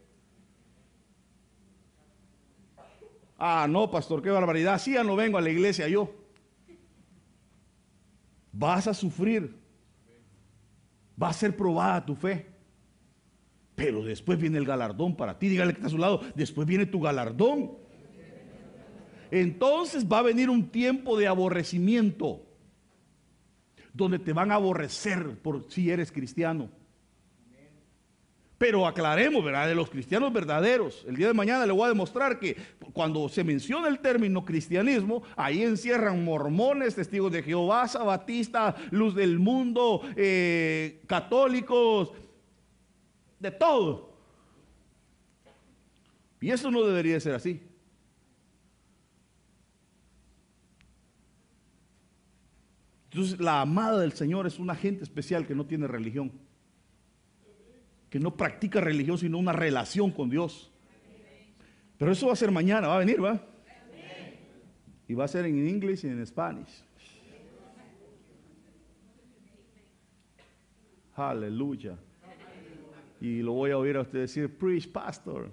[3.46, 4.80] Ah, no, pastor, qué barbaridad.
[4.80, 6.10] Sí, ya no vengo a la iglesia yo.
[8.54, 9.54] Vas a sufrir.
[11.22, 12.48] Va a ser probada tu fe.
[13.76, 15.50] Pero después viene el galardón para ti.
[15.50, 16.22] Dígale que está a su lado.
[16.36, 17.74] Después viene tu galardón.
[19.30, 22.46] Entonces va a venir un tiempo de aborrecimiento.
[23.92, 26.70] Donde te van a aborrecer por si eres cristiano.
[28.64, 29.68] Pero aclaremos, ¿verdad?
[29.68, 31.04] De los cristianos verdaderos.
[31.06, 32.56] El día de mañana le voy a demostrar que
[32.94, 39.38] cuando se menciona el término cristianismo, ahí encierran mormones, testigos de Jehová, sabatistas, luz del
[39.38, 42.14] mundo, eh, católicos,
[43.38, 44.18] de todo.
[46.40, 47.62] Y eso no debería ser así.
[53.12, 56.32] Entonces, la amada del Señor es una gente especial que no tiene religión.
[58.14, 60.72] Que no practica religión, sino una relación con Dios.
[61.98, 63.42] Pero eso va a ser mañana, va a venir, ¿va?
[65.08, 66.68] Y va a ser en inglés y en español.
[71.16, 71.98] Aleluya.
[73.20, 75.50] Y lo voy a oír a usted decir, preach, pastor.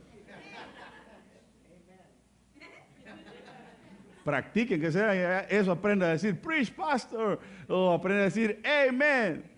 [4.22, 7.40] Practiquen que sea eso, aprenda a decir, preach, pastor.
[7.68, 9.50] O aprenda a decir, amen.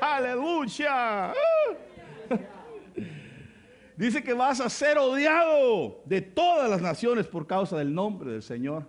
[0.00, 1.32] Aleluya.
[3.96, 8.42] Dice que vas a ser odiado de todas las naciones por causa del nombre del
[8.42, 8.88] Señor.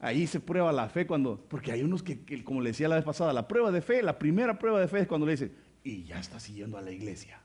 [0.00, 3.04] Ahí se prueba la fe cuando, porque hay unos que, como le decía la vez
[3.04, 5.52] pasada, la prueba de fe, la primera prueba de fe es cuando le dice,
[5.84, 7.40] y ya estás siguiendo a la iglesia.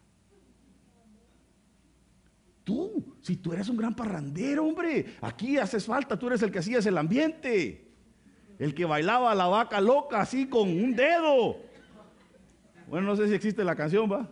[2.63, 6.59] Tú, si tú eres un gran parrandero, hombre, aquí haces falta, tú eres el que
[6.59, 7.87] hacías el ambiente,
[8.59, 11.70] el que bailaba la vaca loca así con un dedo.
[12.91, 14.29] Bueno, no sé si existe la canción, va.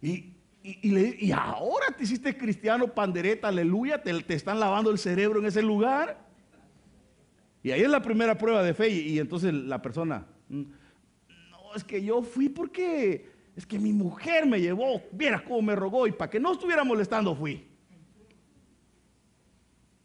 [0.00, 4.96] Y, y, y, y, ahora te hiciste cristiano, pandereta, aleluya, te, te, están lavando el
[4.96, 6.26] cerebro en ese lugar.
[7.62, 8.88] Y ahí es la primera prueba de fe.
[8.88, 10.62] Y, y entonces la persona, mm,
[11.50, 15.76] no, es que yo fui porque es que mi mujer me llevó, vieras cómo me
[15.76, 17.68] rogó y para que no estuviera molestando fui.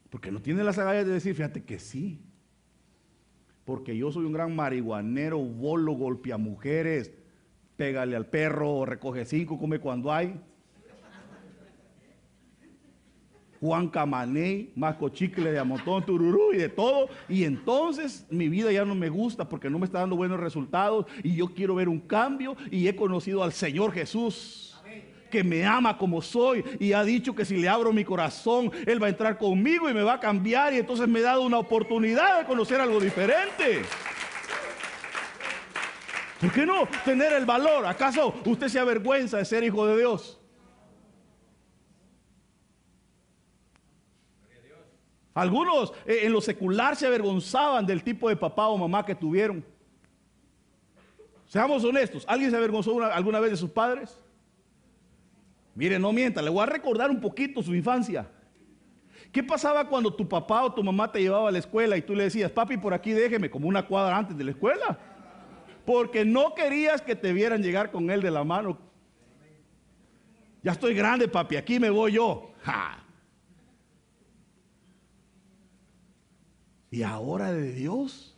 [0.10, 2.22] Porque no tiene las agallas de decir, fíjate que sí.
[3.67, 7.12] Porque yo soy un gran marihuanero, bolo, golpea mujeres,
[7.75, 10.39] pégale al perro, recoge cinco, come cuando hay.
[13.60, 17.10] Juan Camaney, Masco Chicle de Amotón, Tururú y de todo.
[17.27, 21.06] Y entonces mi vida ya no me gusta porque no me está dando buenos resultados
[21.21, 24.66] y yo quiero ver un cambio y he conocido al Señor Jesús
[25.30, 29.02] que me ama como soy y ha dicho que si le abro mi corazón, Él
[29.02, 31.58] va a entrar conmigo y me va a cambiar y entonces me ha dado una
[31.58, 33.82] oportunidad de conocer algo diferente.
[36.40, 37.86] ¿Por qué no tener el valor?
[37.86, 40.40] ¿Acaso usted se avergüenza de ser hijo de Dios?
[45.34, 49.63] Algunos en lo secular se avergonzaban del tipo de papá o mamá que tuvieron.
[51.48, 54.20] Seamos honestos, ¿alguien se avergonzó una, alguna vez de sus padres?
[55.78, 58.28] Mire, no mienta, le voy a recordar un poquito su infancia.
[59.32, 62.16] ¿Qué pasaba cuando tu papá o tu mamá te llevaba a la escuela y tú
[62.16, 64.98] le decías, papi, por aquí déjeme como una cuadra antes de la escuela?
[65.86, 68.80] Porque no querías que te vieran llegar con él de la mano.
[70.63, 72.54] Ya estoy grande, papi, aquí me voy yo.
[72.63, 73.04] ¡Ja!
[76.90, 78.36] Y ahora de Dios,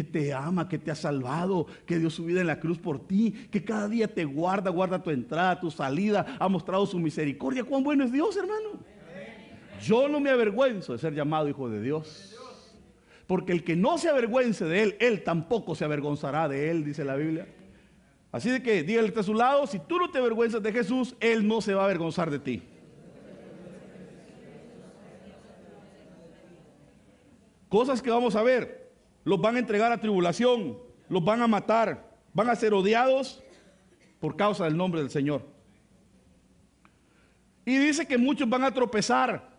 [0.00, 3.06] que te ama, que te ha salvado, que dio su vida en la cruz por
[3.06, 7.64] ti, que cada día te guarda, guarda tu entrada, tu salida, ha mostrado su misericordia.
[7.64, 8.80] ¿Cuán bueno es Dios, hermano?
[9.82, 12.34] Yo no me avergüenzo de ser llamado hijo de Dios.
[13.26, 17.04] Porque el que no se avergüence de él, él tampoco se avergonzará de él, dice
[17.04, 17.46] la Biblia.
[18.32, 21.46] Así de que dígale a su lado, si tú no te avergüenzas de Jesús, él
[21.46, 22.62] no se va a avergonzar de ti.
[27.68, 28.79] Cosas que vamos a ver.
[29.24, 30.78] Los van a entregar a tribulación,
[31.08, 33.42] los van a matar, van a ser odiados
[34.18, 35.46] por causa del nombre del Señor.
[37.64, 39.50] Y dice que muchos van a tropezar.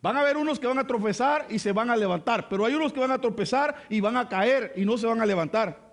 [0.00, 2.74] Van a haber unos que van a tropezar y se van a levantar, pero hay
[2.74, 5.88] unos que van a tropezar y van a caer y no se van a levantar.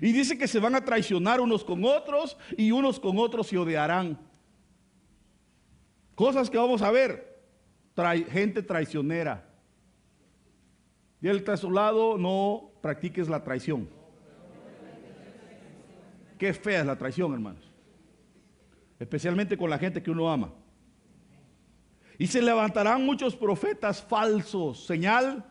[0.00, 3.58] Y dice que se van a traicionar unos con otros y unos con otros se
[3.58, 4.18] odiarán.
[6.14, 7.42] Cosas que vamos a ver.
[7.94, 9.47] Trai, gente traicionera.
[11.20, 13.88] Y el que a su lado, no practiques la traición.
[16.38, 17.68] Qué fea es la traición, hermanos.
[18.98, 20.52] Especialmente con la gente que uno ama.
[22.16, 24.84] Y se levantarán muchos profetas falsos.
[24.84, 25.44] Señal.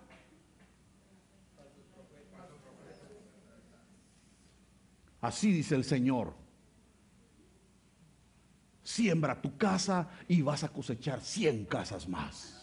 [5.19, 6.34] Así dice el Señor.
[8.84, 12.53] Siembra tu casa y vas a cosechar cien casas más.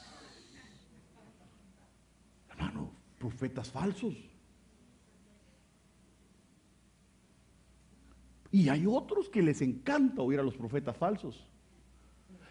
[2.51, 2.94] Hermano,
[3.25, 4.15] profetas falsos.
[8.51, 11.49] Y hay otros que les encanta oír a los profetas falsos,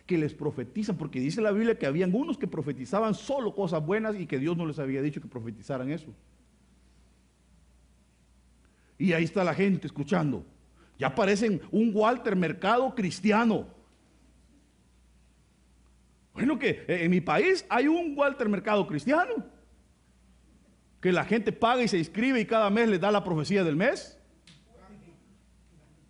[0.07, 4.19] que les profetizan, porque dice la Biblia que habían unos que profetizaban solo cosas buenas
[4.19, 6.11] y que Dios no les había dicho que profetizaran eso.
[8.97, 10.43] Y ahí está la gente escuchando.
[10.97, 13.67] Ya parecen un Walter Mercado cristiano.
[16.33, 19.52] Bueno, que en mi país hay un Walter Mercado cristiano.
[21.03, 23.75] Que la gente paga y se inscribe y cada mes le da la profecía del
[23.75, 24.17] mes.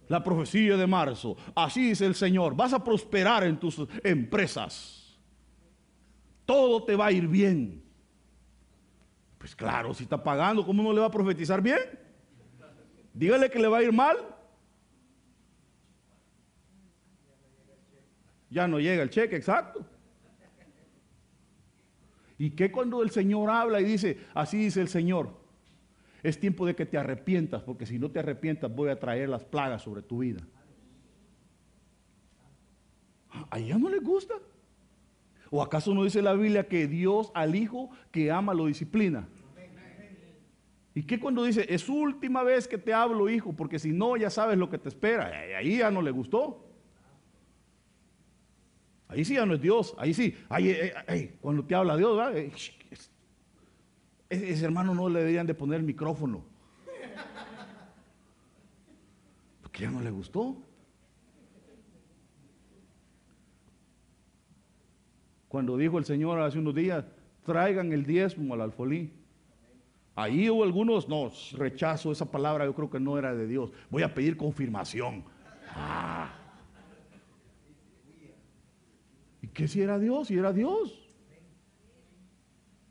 [0.07, 1.35] La profecía de marzo.
[1.55, 2.55] Así dice el Señor.
[2.55, 5.17] Vas a prosperar en tus empresas.
[6.45, 7.83] Todo te va a ir bien.
[9.39, 11.79] Pues claro, si está pagando, ¿cómo no le va a profetizar bien?
[13.15, 14.17] Dígale que le va a ir mal.
[18.51, 19.83] Ya no llega el cheque, exacto.
[22.37, 25.29] ¿Y qué cuando el Señor habla y dice, así dice el Señor?
[26.23, 29.43] Es tiempo de que te arrepientas, porque si no te arrepientas voy a traer las
[29.43, 30.41] plagas sobre tu vida.
[33.49, 34.35] ¿A ella no le gusta?
[35.49, 39.27] ¿O acaso no dice la Biblia que Dios al hijo que ama lo disciplina?
[40.95, 44.29] ¿Y qué cuando dice, es última vez que te hablo, hijo, porque si no ya
[44.29, 45.31] sabes lo que te espera?
[45.57, 46.62] Ahí ya no le gustó.
[49.13, 49.93] Ahí sí ya no es Dios.
[49.97, 50.35] Ahí sí.
[50.49, 52.35] Ahí, cuando te habla Dios, ¿verdad?
[54.29, 56.43] Ese hermano no le deberían de poner el micrófono.
[59.61, 60.57] Porque ya no le gustó.
[65.47, 67.05] Cuando dijo el Señor hace unos días,
[67.45, 69.13] traigan el diezmo al alfolí.
[70.15, 73.71] Ahí hubo algunos, no, rechazo esa palabra, yo creo que no era de Dios.
[73.91, 75.23] Voy a pedir confirmación.
[75.69, 76.33] Ah.
[79.42, 80.27] ¿Y qué si era Dios?
[80.27, 80.99] Si era Dios.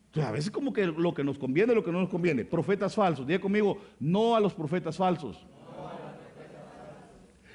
[0.07, 2.45] Entonces, a veces como que lo que nos conviene, lo que no nos conviene.
[2.45, 3.27] Profetas falsos.
[3.27, 5.43] Diga conmigo, no a los profetas falsos.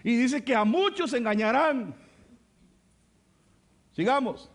[0.03, 1.93] Y dice que a muchos engañarán.
[3.91, 4.49] Sigamos.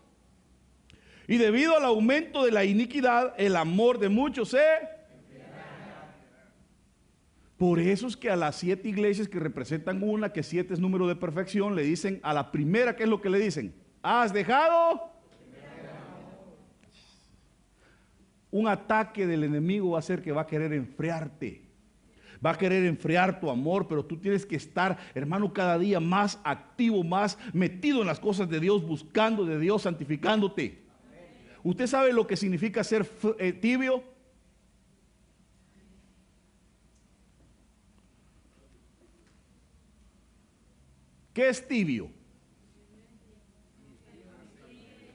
[1.27, 4.59] Y debido al aumento de la iniquidad, el amor de muchos se...
[7.55, 11.07] Por eso es que a las siete iglesias que representan una, que siete es número
[11.07, 13.73] de perfección, le dicen a la primera, ¿qué es lo que le dicen?
[14.03, 15.09] ¿Has dejado?
[18.51, 21.63] Un ataque del enemigo va a ser que va a querer enfriarte.
[22.45, 26.37] Va a querer enfriar tu amor, pero tú tienes que estar, hermano, cada día más
[26.43, 30.83] activo, más metido en las cosas de Dios, buscando de Dios, santificándote.
[31.63, 34.03] ¿Usted sabe lo que significa ser eh, tibio?
[41.33, 42.22] ¿Qué es tibio?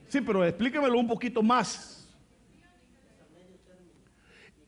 [0.08, 2.08] Sí, pero explíquemelo un poquito más.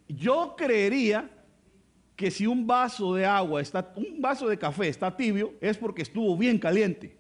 [0.07, 1.31] Yo creería
[2.15, 6.03] que si un vaso de agua está, un vaso de café está tibio, es porque
[6.03, 7.17] estuvo bien caliente.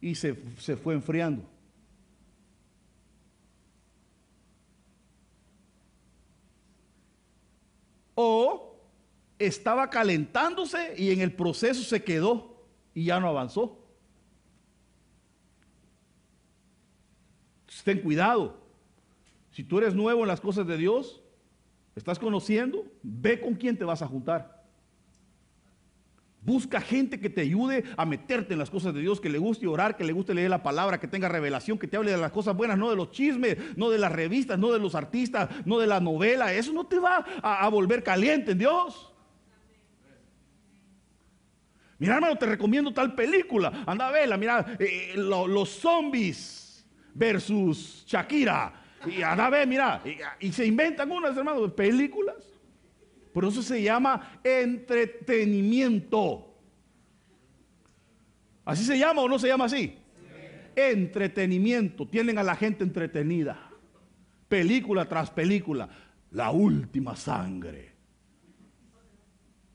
[0.00, 1.48] Y se, se fue enfriando.
[8.14, 8.76] O
[9.38, 13.81] estaba calentándose y en el proceso se quedó y ya no avanzó.
[17.84, 18.60] Ten cuidado.
[19.50, 21.22] Si tú eres nuevo en las cosas de Dios,
[21.94, 24.62] estás conociendo, ve con quién te vas a juntar.
[26.44, 29.66] Busca gente que te ayude a meterte en las cosas de Dios, que le guste
[29.68, 32.32] orar, que le guste leer la palabra, que tenga revelación, que te hable de las
[32.32, 35.78] cosas buenas, no de los chismes, no de las revistas, no de los artistas, no
[35.78, 36.52] de la novela.
[36.52, 39.12] Eso no te va a, volver caliente en Dios.
[41.98, 43.84] Mira, hermano, te recomiendo tal película.
[43.86, 46.61] Anda a verla, mira, eh, los zombies
[47.14, 48.82] versus Shakira.
[49.06, 50.02] Y a ver, mira,
[50.38, 52.36] y, se inventan unas, hermanos, películas.
[53.32, 56.48] Por eso se llama entretenimiento.
[58.64, 59.98] ¿Así se llama o no se llama así?
[60.76, 62.06] Entretenimiento.
[62.06, 63.70] Tienen a la gente entretenida.
[64.48, 65.88] Película tras película.
[66.30, 67.92] La última sangre.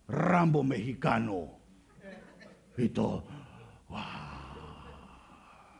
[0.08, 1.58] Rambo mexicano.
[2.78, 3.26] Y todo.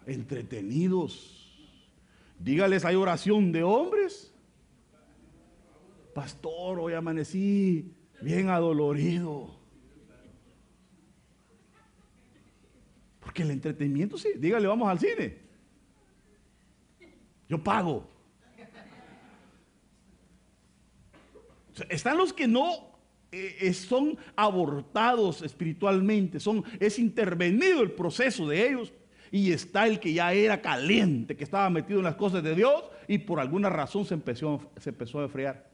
[0.06, 1.37] Entretenidos.
[2.40, 4.34] Dígales, hay oración de hombres.
[6.14, 9.60] Pastor, hoy amanecí bien adolorido.
[13.20, 15.38] Porque el entretenimiento, sí, dígale, vamos al cine.
[17.50, 18.10] Yo pago.
[21.90, 22.98] Están los que no
[23.32, 28.94] eh, son abortados espiritualmente, son, es intervenido el proceso de ellos
[29.32, 32.84] y está el que ya era caliente, que estaba metido en las cosas de Dios
[33.08, 35.70] y por alguna razón se empezó, a enfriar.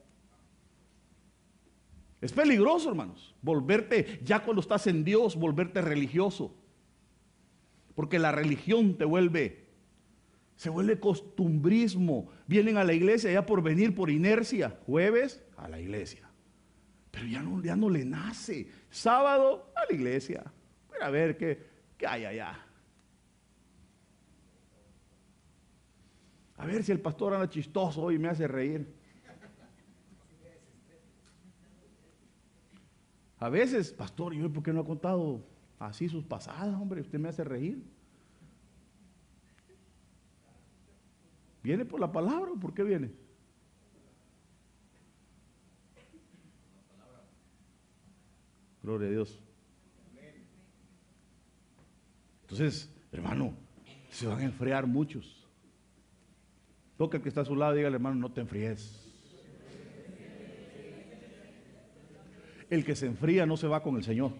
[2.20, 6.54] Es peligroso, hermanos, volverte, ya cuando estás en Dios, volverte religioso.
[7.94, 9.68] Porque la religión te vuelve,
[10.56, 12.28] se vuelve costumbrismo.
[12.46, 14.78] Vienen a la iglesia ya por venir por inercia.
[14.86, 16.28] Jueves a la iglesia.
[17.10, 18.68] Pero ya no, ya no le nace.
[18.90, 20.44] Sábado a la iglesia.
[21.00, 21.62] a ver qué,
[21.96, 22.63] qué hay allá.
[26.56, 28.94] A ver si el pastor anda chistoso hoy y me hace reír.
[33.38, 35.44] A veces, pastor, ¿y por qué no ha contado
[35.78, 37.00] así sus pasadas, hombre?
[37.00, 37.82] Usted me hace reír.
[41.62, 43.10] ¿Viene por la palabra o por qué viene?
[48.82, 49.40] Gloria a Dios.
[52.42, 53.54] Entonces, hermano,
[54.10, 55.43] se van a enfriar muchos.
[56.96, 59.00] Toca el que está a su lado, dígale, hermano, no te enfríes.
[62.70, 64.32] El que se enfría no se va con el Señor.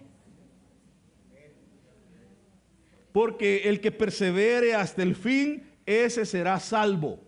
[3.11, 7.19] Porque el que persevere hasta el fin, ese será salvo.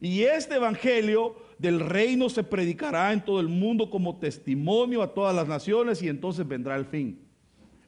[0.00, 5.34] Y este evangelio del reino se predicará en todo el mundo como testimonio a todas
[5.34, 7.26] las naciones y entonces vendrá el fin.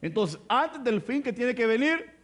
[0.02, 2.19] Entonces, antes del fin que tiene que venir,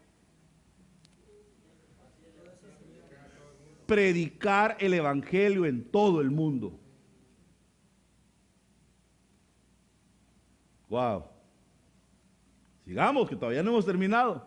[3.86, 6.78] predicar el evangelio en todo el mundo.
[10.88, 11.24] Wow.
[12.84, 14.46] Sigamos, que todavía no hemos terminado.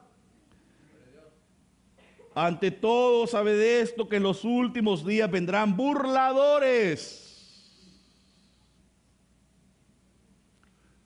[2.34, 7.26] Ante todo, sabe de esto que en los últimos días vendrán burladores.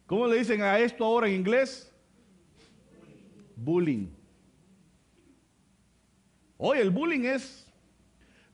[0.05, 1.91] ¿Cómo le dicen a esto ahora en inglés?
[3.55, 4.09] Bullying.
[6.57, 7.62] Hoy el bullying es,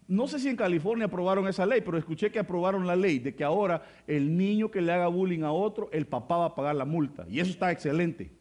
[0.09, 3.35] no sé si en California aprobaron esa ley, pero escuché que aprobaron la ley de
[3.35, 6.75] que ahora el niño que le haga bullying a otro, el papá va a pagar
[6.75, 7.27] la multa.
[7.29, 8.31] Y eso está excelente.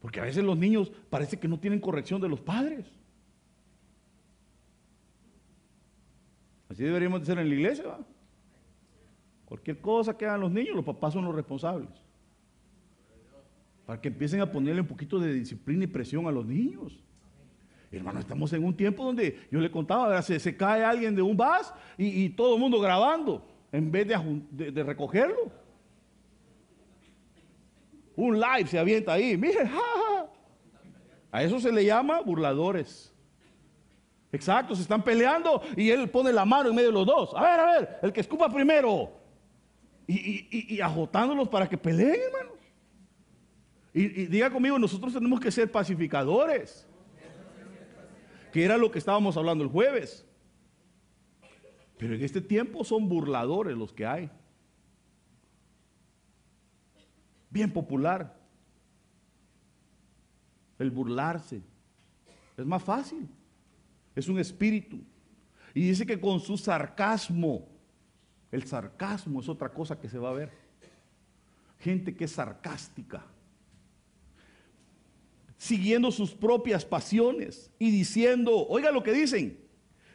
[0.00, 2.86] Porque a veces los niños parece que no tienen corrección de los padres.
[6.68, 7.98] Así deberíamos de ser en la iglesia.
[9.44, 12.07] Cualquier cosa que hagan los niños, los papás son los responsables.
[13.88, 17.02] Para que empiecen a ponerle un poquito de disciplina y presión a los niños.
[17.90, 21.34] Hermano, estamos en un tiempo donde yo le contaba, se, se cae alguien de un
[21.34, 25.50] bus y, y todo el mundo grabando en vez de, de- recogerlo.
[28.14, 30.26] Un live se avienta ahí, mire, ja.
[31.32, 33.10] A eso se le llama burladores.
[34.30, 37.30] Exacto, se están peleando y él pone la mano en medio de los dos.
[37.34, 39.12] A ver, a ver, el que escupa primero.
[40.06, 42.57] Y, y- y- y ajotándolos para que peleen, hermano.
[43.92, 46.86] Y, diga conmigo, nosotros tenemos que ser pacificadores.
[48.52, 50.26] Que era lo que estábamos hablando el jueves.
[51.98, 54.30] Pero en este tiempo son burladores los que hay.
[57.50, 58.38] Bien popular.
[60.78, 61.62] El burlarse.
[62.56, 63.28] Es más fácil.
[64.14, 65.00] Es un espíritu.
[65.74, 67.68] Y dice que con su sarcasmo,
[68.50, 70.52] el sarcasmo es otra cosa que se va a ver.
[71.78, 73.24] Gente que es sarcástica.
[75.58, 79.60] Siguiendo sus propias pasiones y diciendo, oiga lo que dicen,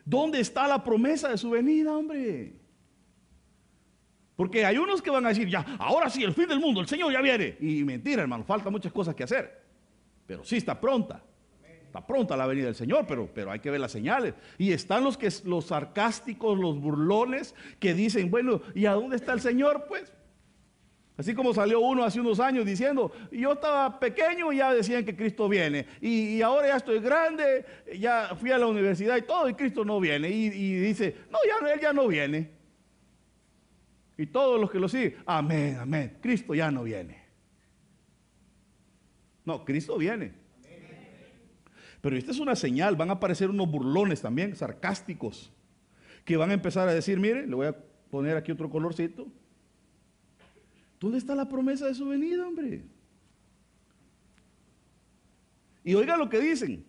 [0.05, 2.55] ¿dónde está la promesa de su venida, hombre?
[4.35, 6.87] Porque hay unos que van a decir, ya, ahora sí, el fin del mundo, el
[6.87, 7.57] Señor ya viene.
[7.59, 9.61] Y mentira, hermano, falta muchas cosas que hacer.
[10.25, 11.23] Pero sí está pronta.
[11.85, 14.33] Está pronta la venida del Señor, pero, pero hay que ver las señales.
[14.57, 19.33] Y están los que los sarcásticos, los burlones, que dicen, bueno, ¿y a dónde está
[19.33, 19.85] el Señor?
[19.87, 20.11] Pues,
[21.17, 25.15] así como salió uno hace unos años diciendo, yo estaba pequeño y ya decían que
[25.15, 25.85] Cristo viene.
[26.01, 27.65] Y, ahora ya estoy grande,
[27.99, 30.29] ya fui a la universidad y todo, y Cristo no viene.
[30.29, 32.51] Y, y dice, no, ya, él ya no viene.
[34.17, 37.23] Y todos los que lo siguen, amén, amén, Cristo ya no viene.
[39.45, 40.33] No, Cristo viene.
[42.01, 45.53] Pero esta es una señal, van a aparecer unos burlones también, sarcásticos,
[46.25, 47.75] que van a empezar a decir, mire, le voy a
[48.09, 49.27] poner aquí otro colorcito.
[51.03, 52.81] ¿Dónde está la promesa de su venida, hombre?
[55.83, 56.85] Y oiga lo que dicen,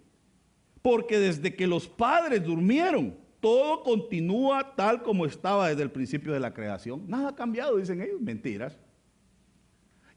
[0.83, 6.39] porque desde que los padres durmieron, todo continúa tal como estaba desde el principio de
[6.39, 7.03] la creación.
[7.09, 8.79] Nada ha cambiado, dicen ellos, mentiras.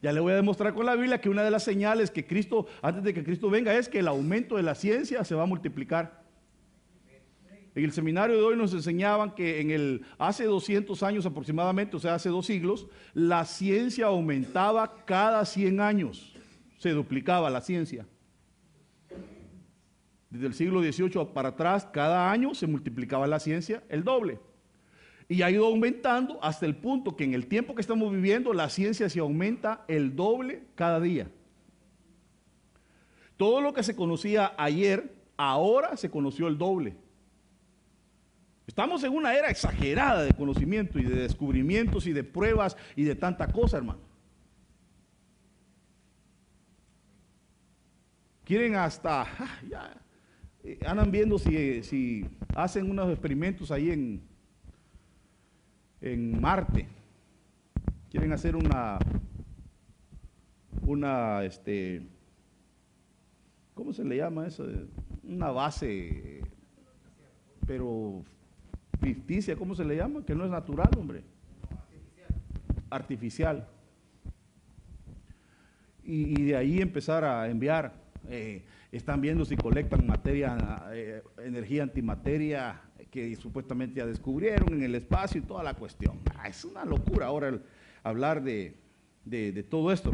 [0.00, 2.68] Ya le voy a demostrar con la Biblia que una de las señales que Cristo,
[2.80, 5.46] antes de que Cristo venga, es que el aumento de la ciencia se va a
[5.46, 6.22] multiplicar.
[7.74, 12.00] En el seminario de hoy nos enseñaban que en el, hace 200 años aproximadamente, o
[12.00, 16.34] sea, hace dos siglos, la ciencia aumentaba cada 100 años.
[16.78, 18.06] Se duplicaba la ciencia.
[20.30, 24.40] Desde el siglo XVIII para atrás, cada año se multiplicaba la ciencia el doble.
[25.28, 28.70] Y ha ido aumentando hasta el punto que en el tiempo que estamos viviendo la
[28.70, 31.30] ciencia se aumenta el doble cada día.
[33.36, 36.96] Todo lo que se conocía ayer, ahora se conoció el doble.
[38.68, 43.14] Estamos en una era exagerada de conocimiento y de descubrimientos y de pruebas y de
[43.14, 44.00] tanta cosa, hermano.
[48.44, 49.96] Quieren hasta, ah, ya,
[50.62, 54.22] eh, andan viendo si, si hacen unos experimentos ahí en,
[56.02, 56.86] en Marte.
[58.10, 58.98] Quieren hacer una,
[60.82, 62.06] una, este,
[63.72, 64.66] ¿cómo se le llama eso?
[65.22, 66.42] Una base,
[67.66, 68.24] pero
[69.00, 70.24] ficticia, ¿cómo se le llama?
[70.24, 71.22] Que no es natural, hombre.
[72.90, 73.66] Artificial.
[76.04, 77.92] Y, y de ahí empezar a enviar.
[78.28, 82.80] eh, están viendo si colectan materia, eh, energía antimateria
[83.10, 86.18] que supuestamente ya descubrieron en el espacio y toda la cuestión.
[86.36, 87.58] Ah, es una locura ahora
[88.02, 88.74] hablar de,
[89.26, 90.12] de- de todo esto.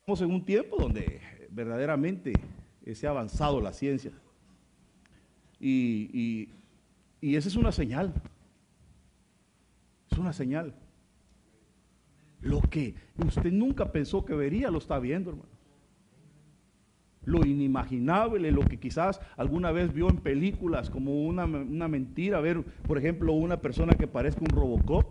[0.00, 1.20] Estamos en un tiempo donde
[1.50, 2.32] verdaderamente
[2.84, 4.10] eh, se ha avanzado la ciencia.
[5.60, 6.48] Y, y-
[7.26, 8.14] y esa es una señal.
[10.08, 10.72] Es una señal.
[12.40, 15.48] Lo que usted nunca pensó que vería, lo está viendo, hermano.
[17.24, 22.62] Lo inimaginable, lo que quizás alguna vez vio en películas como una, una mentira, ver,
[22.62, 25.04] por ejemplo, una persona que parezca un Robocop.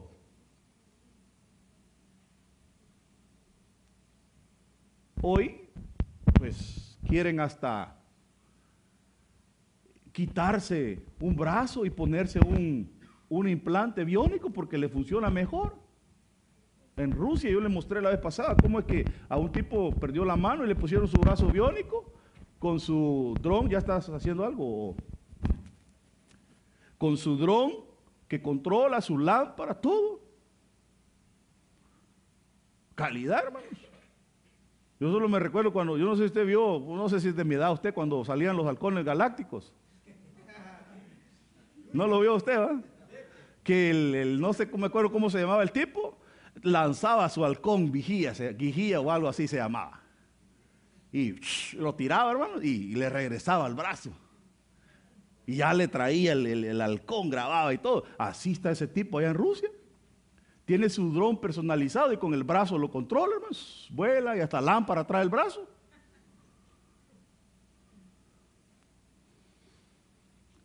[5.21, 5.67] Hoy,
[6.35, 8.04] pues, quieren hasta
[10.15, 12.89] quitarse un brazo y ponerse un,
[13.27, 15.75] un implante biónico porque le funciona mejor.
[16.95, 20.23] En Rusia yo le mostré la vez pasada cómo es que a un tipo perdió
[20.23, 22.13] la mano y le pusieron su brazo biónico
[22.59, 24.95] con su dron, ya estás haciendo algo,
[26.97, 27.73] con su dron
[28.29, 30.21] que controla su lámpara, todo.
[32.95, 33.67] Calidad, hermanos.
[34.97, 37.35] Yo solo me recuerdo cuando, yo no sé si usted vio, no sé si es
[37.35, 39.73] de mi edad usted, cuando salían los halcones galácticos.
[41.95, 42.81] ¿No lo vio usted, va?
[43.63, 46.17] Que el, el- no sé, me acuerdo cómo se llamaba el tipo,
[46.61, 48.33] lanzaba su halcón vigía,
[49.01, 50.01] o algo así se llamaba.
[51.11, 51.35] Y
[51.77, 54.11] lo tiraba, hermano, y, y le regresaba al brazo.
[55.47, 58.03] Y ya le traía el, el- el halcón, grababa y todo.
[58.17, 59.69] Así está ese tipo allá en Rusia.
[60.65, 63.55] Tiene su dron personalizado y con el brazo lo controla, hermano.
[63.91, 65.67] Vuela y hasta lámpara trae el brazo.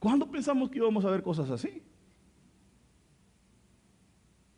[0.00, 1.82] ¿Cuándo pensamos que íbamos a ver cosas así?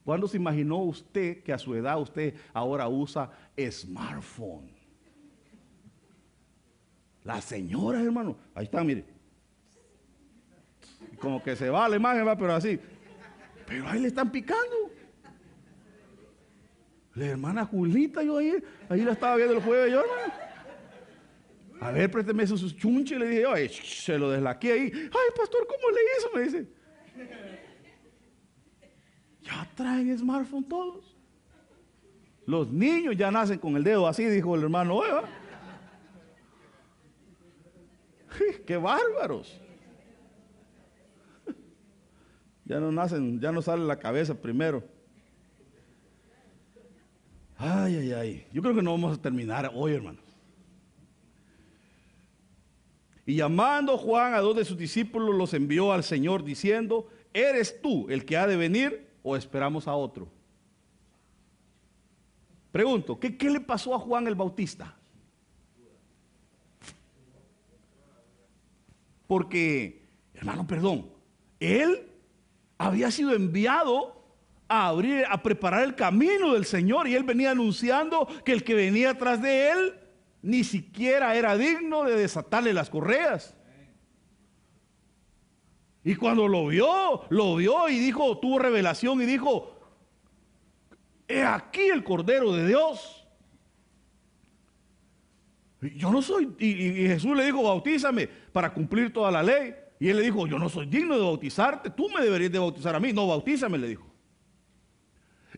[0.05, 3.30] ¿Cuándo se imaginó usted que a su edad usted ahora usa
[3.70, 4.70] smartphone?
[7.24, 9.05] Las señoras, hermano, ahí está, mire.
[11.20, 12.78] Como que se va la imagen, va, pero así.
[13.66, 14.90] Pero ahí le están picando.
[17.14, 20.52] La hermana Julita, yo ahí, ahí la estaba viendo el jueves, yo, hermano.
[21.83, 24.93] A ver, présteme sus chunches, le dije "Ay, se lo deslaqué ahí.
[24.95, 26.30] Ay, pastor, ¿cómo le hizo?
[26.33, 26.68] Me dice.
[29.43, 31.16] Ya traen smartphone todos.
[32.47, 35.28] Los niños ya nacen con el dedo así, dijo el hermano Eva.
[38.64, 39.61] ¡Qué bárbaros!
[42.64, 44.85] Ya no nacen, ya no sale la cabeza primero.
[47.57, 48.47] Ay, ay, ay.
[48.53, 50.22] Yo creo que no vamos a terminar hoy, hermanos.
[53.25, 58.09] Y llamando Juan a dos de sus discípulos, los envió al Señor diciendo, ¿eres tú
[58.11, 60.29] el que ha de venir o esperamos a otro?
[62.73, 64.97] Pregunto, ¿qué, qué le pasó a Juan el Bautista?
[69.27, 70.03] Porque,
[70.35, 71.11] hermano, perdón,
[71.61, 72.09] él
[72.77, 74.20] había sido enviado
[74.68, 78.75] a abrir, a preparar el camino del Señor y él venía anunciando que el que
[78.75, 79.95] venía atrás de él
[80.43, 83.57] ni siquiera era digno de desatarle las correas.
[86.05, 89.78] Y cuando lo vio, lo vio y dijo, tuvo revelación y dijo,
[91.28, 93.24] he aquí el Cordero de Dios.
[95.97, 96.66] Yo no soy, y-
[97.05, 99.74] y Jesús le dijo, bautízame para cumplir toda la ley.
[99.99, 102.95] Y él le dijo, yo no soy digno de bautizarte, tú me deberías de bautizar
[102.97, 103.12] a mí.
[103.12, 104.07] No, bautízame, le dijo.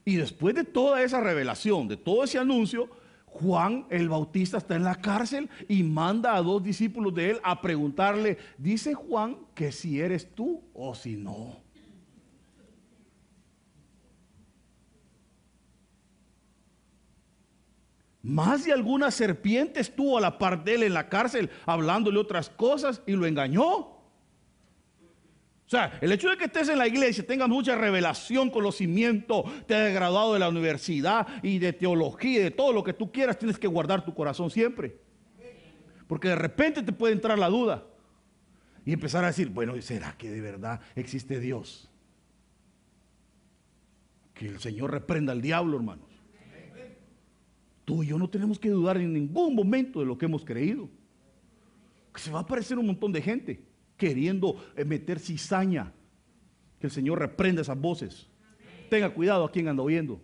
[0.04, 2.90] Y después de toda esa revelación, de todo ese anuncio,
[3.34, 7.60] Juan el Bautista está en la cárcel y manda a dos discípulos de él a
[7.60, 11.56] preguntarle, dice Juan que si eres tú o si no.
[18.22, 22.48] Más de alguna serpiente estuvo a la par de él en la cárcel hablándole otras
[22.48, 23.93] cosas y lo engañó.
[25.66, 29.74] O sea, el hecho de que estés en la iglesia, tengas mucha revelación, conocimiento, te
[29.74, 33.38] hayas graduado de la universidad y de teología y de todo lo que tú quieras,
[33.38, 34.98] tienes que guardar tu corazón siempre.
[36.06, 37.86] Porque de repente te puede entrar la duda
[38.84, 41.88] y empezar a decir, bueno, ¿será que de verdad existe Dios?
[44.34, 46.10] Que el Señor reprenda al diablo, hermanos.
[47.86, 50.90] Tú y yo no tenemos que dudar en ningún momento de lo que hemos creído.
[52.12, 55.92] Que se va a aparecer un montón de gente queriendo eh, meter cizaña.
[56.78, 58.28] Que el Señor reprenda esas voces.
[58.90, 60.20] Tenga cuidado a quien anda oyendo.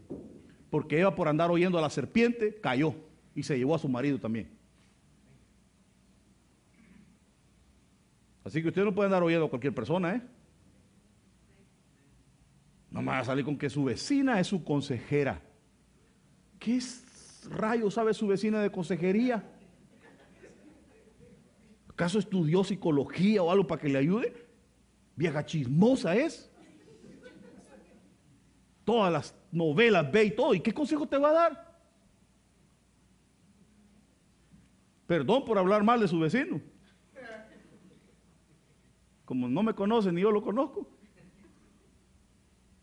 [0.71, 2.95] Porque Eva por andar oyendo a la serpiente cayó
[3.35, 4.51] y se llevó a su marido también.
[8.45, 10.23] Así que usted no puede andar oyendo a cualquier persona, ¿eh?
[12.91, 15.41] No a salir con que su vecina es su consejera.
[16.59, 16.81] ¿Qué
[17.49, 19.45] rayo sabe su vecina de consejería?
[22.01, 24.35] ¿Acaso estudió psicología o algo para que le ayude?
[25.17, 26.51] Vieja chismosa es.
[28.87, 30.55] Todas las novelas ve y todo.
[30.55, 31.83] ¿Y qué consejo te va a dar?
[35.07, 36.63] Perdón por hablar mal de su vecino.
[39.27, 40.89] Como no me conoce ni yo lo conozco.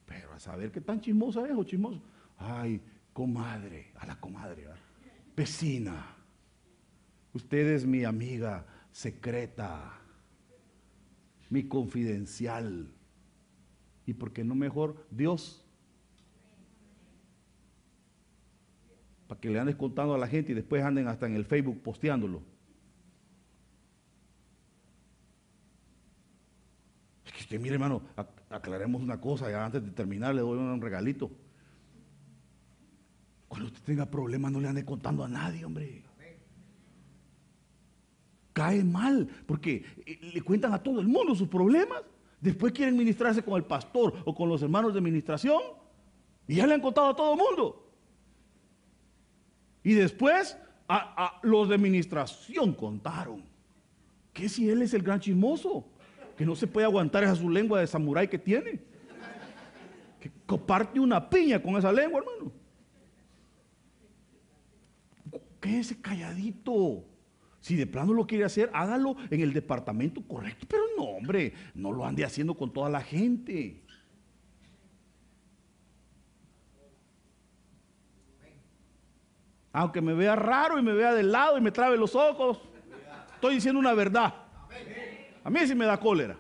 [0.06, 2.04] Pero a saber qué tan chismosa es o chismoso.
[2.38, 2.80] Ay,
[3.14, 4.68] comadre, a la comadre,
[5.36, 6.16] vecina.
[7.34, 8.64] Usted es mi amiga
[8.98, 9.94] secreta,
[11.52, 12.92] mi confidencial.
[14.08, 15.64] ¿Y por qué no mejor Dios?
[19.28, 21.80] Para que le andes contando a la gente y después anden hasta en el Facebook
[21.84, 22.42] posteándolo.
[27.38, 28.02] Es que mire hermano,
[28.50, 31.30] aclaremos una cosa, ya antes de terminar le doy un regalito.
[33.48, 36.07] Cuando usted tenga problemas no le ande contando a nadie, hombre.
[38.58, 42.02] Cae mal, porque eh, le cuentan a todo el mundo sus problemas.
[42.42, 45.62] Después quieren ministrarse con el pastor o con los hermanos de administración.
[46.48, 47.88] Y ya le han contado a todo el mundo.
[49.84, 50.58] Y después
[50.90, 53.44] a, los de administración contaron.
[54.34, 55.86] Que si él es el gran chismoso,
[56.36, 58.80] que no se puede aguantar esa su lengua de samurái que tiene.
[60.20, 62.52] Que comparte una piña con esa lengua, hermano.
[65.62, 67.06] Quédese calladito.
[67.68, 70.66] Si de plano lo quiere hacer, hágalo en el departamento correcto.
[70.70, 73.84] Pero no, hombre, no lo ande haciendo con toda la gente.
[79.74, 82.58] Aunque me vea raro y me vea de lado y me trabe los ojos,
[83.34, 84.34] estoy diciendo una verdad.
[85.44, 86.40] A mí sí me da cólera.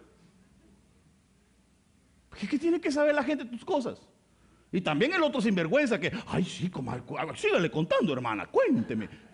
[2.40, 4.00] ¿Qué, tiene que saber la gente tus cosas?
[4.72, 6.94] Y también el otro sinvergüenza que, ay, sí, como,
[7.36, 9.27] sígale contando, hermana, cuénteme.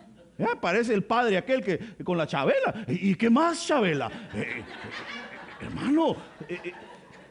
[0.60, 2.86] Parece el padre aquel que con la Chabela.
[2.88, 4.12] ¿Y, qué más Chabela?
[4.34, 4.64] Eh, eh,
[5.62, 6.16] hermano,
[6.48, 6.74] eh,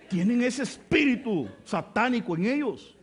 [0.08, 2.96] tienen ese espíritu satánico en ellos.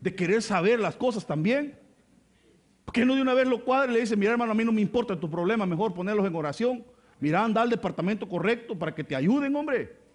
[0.00, 1.78] De querer saber las cosas también.
[2.84, 4.64] ¿Por qué no de una vez lo cuadra y le dice, mira hermano, a mí
[4.64, 6.84] no me importa tu problema, mejor ponerlos en oración.
[7.18, 10.05] Mira, anda al departamento correcto para que te ayuden, hombre.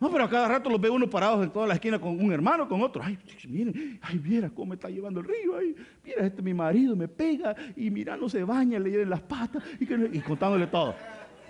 [0.00, 2.32] No, pero a cada rato los ve uno parados en toda la esquina con un
[2.32, 3.02] hermano, con otro.
[3.04, 3.18] Ay,
[3.48, 5.56] miren, ay, mira cómo me está llevando el río.
[5.58, 5.74] Ay,
[6.04, 9.62] mira, este mi marido me pega y mira, no se baña, le lleven las patas
[9.80, 10.94] y, contándole todo.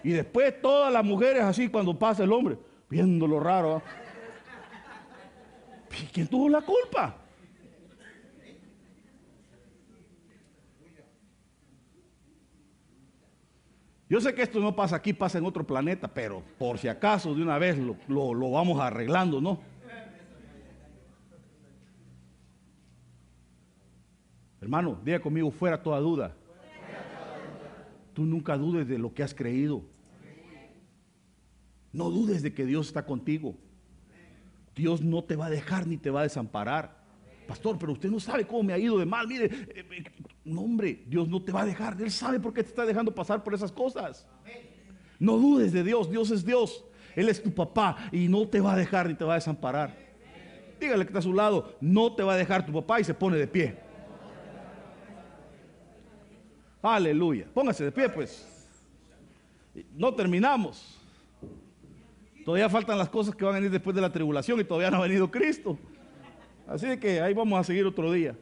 [0.03, 2.57] Y después todas las mujeres así cuando pasa el hombre,
[2.89, 3.77] viéndolo raro.
[3.77, 3.83] ¿ah?
[6.13, 7.17] ¿Quién tuvo la culpa?
[14.09, 17.35] Yo sé que esto no pasa aquí, pasa en otro planeta, pero por si acaso
[17.35, 17.79] de una vez
[18.09, 19.61] lo, vamos arreglando, ¿no?
[24.61, 26.35] Hermano, diga conmigo, fuera toda duda.
[28.15, 29.83] Tú nunca dudes de lo que has creído.
[31.93, 33.57] No dudes de que Dios está contigo.
[34.75, 36.98] Dios no te va a dejar ni te va a desamparar.
[37.49, 39.27] Pastor, pero usted no sabe cómo me ha ido de mal.
[39.27, 40.05] Mire, eh,
[40.45, 41.97] no hombre, Dios no te va a dejar.
[41.99, 44.29] Él sabe por qué te está dejando pasar por esas cosas.
[45.19, 46.11] No dudes de Dios.
[46.11, 46.85] Dios es Dios.
[47.17, 49.97] Él es tu papá y no te va a dejar ni te va a desamparar.
[50.79, 53.15] Dígale que está a su lado, no te va a dejar tu papá y se
[53.15, 53.79] pone de pie.
[56.83, 57.47] Aleluya.
[57.55, 58.47] Póngase de pie, pues.
[59.97, 61.01] No terminamos.
[62.45, 64.99] Todavía faltan las cosas que van a venir después de la tribulación y todavía no
[64.99, 65.79] ha venido Cristo.
[66.69, 68.37] Así que ahí vamos a seguir otro día.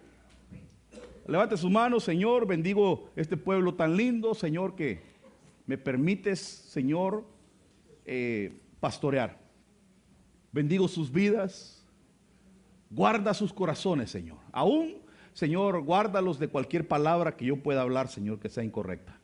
[1.29, 5.01] Levante su mano, Señor, bendigo este pueblo tan lindo, Señor, que
[5.64, 7.24] me permites, Señor,
[8.05, 9.39] eh, pastorear.
[10.51, 11.87] Bendigo sus vidas,
[12.91, 14.39] guarda sus corazones, Señor.
[14.51, 14.97] Aún,
[15.33, 19.20] Señor, guárdalos de cualquier palabra que yo pueda hablar, Señor, que sea incorrecta.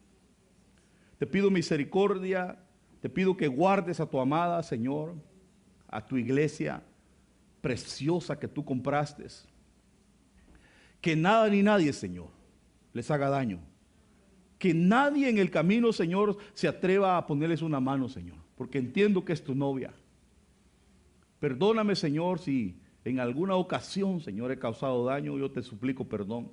[1.19, 2.57] Te pido misericordia,
[3.01, 5.15] te pido que guardes a tu amada, Señor,
[5.89, 6.85] a tu iglesia
[7.63, 9.25] preciosa que tú compraste.
[11.01, 12.29] Que nada ni nadie, Señor,
[12.93, 13.61] les haga daño.
[14.59, 19.25] Que nadie en el camino, Señor, se atreva a ponerles una mano, Señor, porque entiendo
[19.25, 19.95] que es tu novia.
[21.41, 26.51] Perdóname, Señor, si en alguna ocasión, Señor, he causado daño, yo te suplico perdón.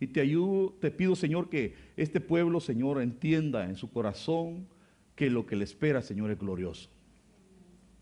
[0.00, 4.66] Y te ayudo, te pido, Señor, que este pueblo, Señor, entienda en su corazón
[5.14, 6.90] que lo que le espera, Señor, es glorioso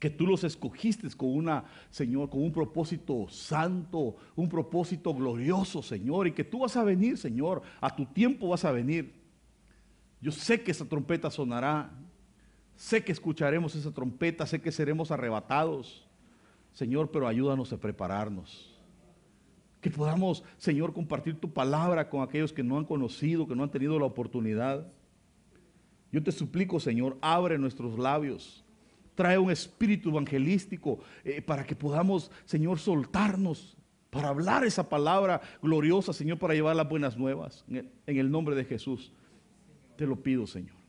[0.05, 6.27] que tú los escogiste con una, Señor, con un propósito santo, un propósito glorioso, Señor,
[6.27, 9.15] y que tú vas a venir, Señor, a tu tiempo vas a venir.
[10.21, 11.91] Yo sé que esa trompeta sonará,
[12.77, 16.07] sé que escucharemos esa trompeta, sé que seremos arrebatados,
[16.75, 18.79] Señor, pero ayúdanos a prepararnos.
[19.81, 23.71] Que podamos, Señor, compartir tu palabra con aquellos que no han conocido, que no han
[23.71, 24.87] tenido la oportunidad.
[26.13, 28.64] Yo te suplico, Señor, abre nuestros labios.
[29.15, 33.77] Trae un espíritu evangelístico eh, para que podamos, Señor, soltarnos
[34.11, 37.65] para hablar esa palabra gloriosa, Señor, para llevar las buenas nuevas.
[37.69, 39.13] En el, en el nombre de Jesús.
[39.97, 40.84] Te lo pido, Señor.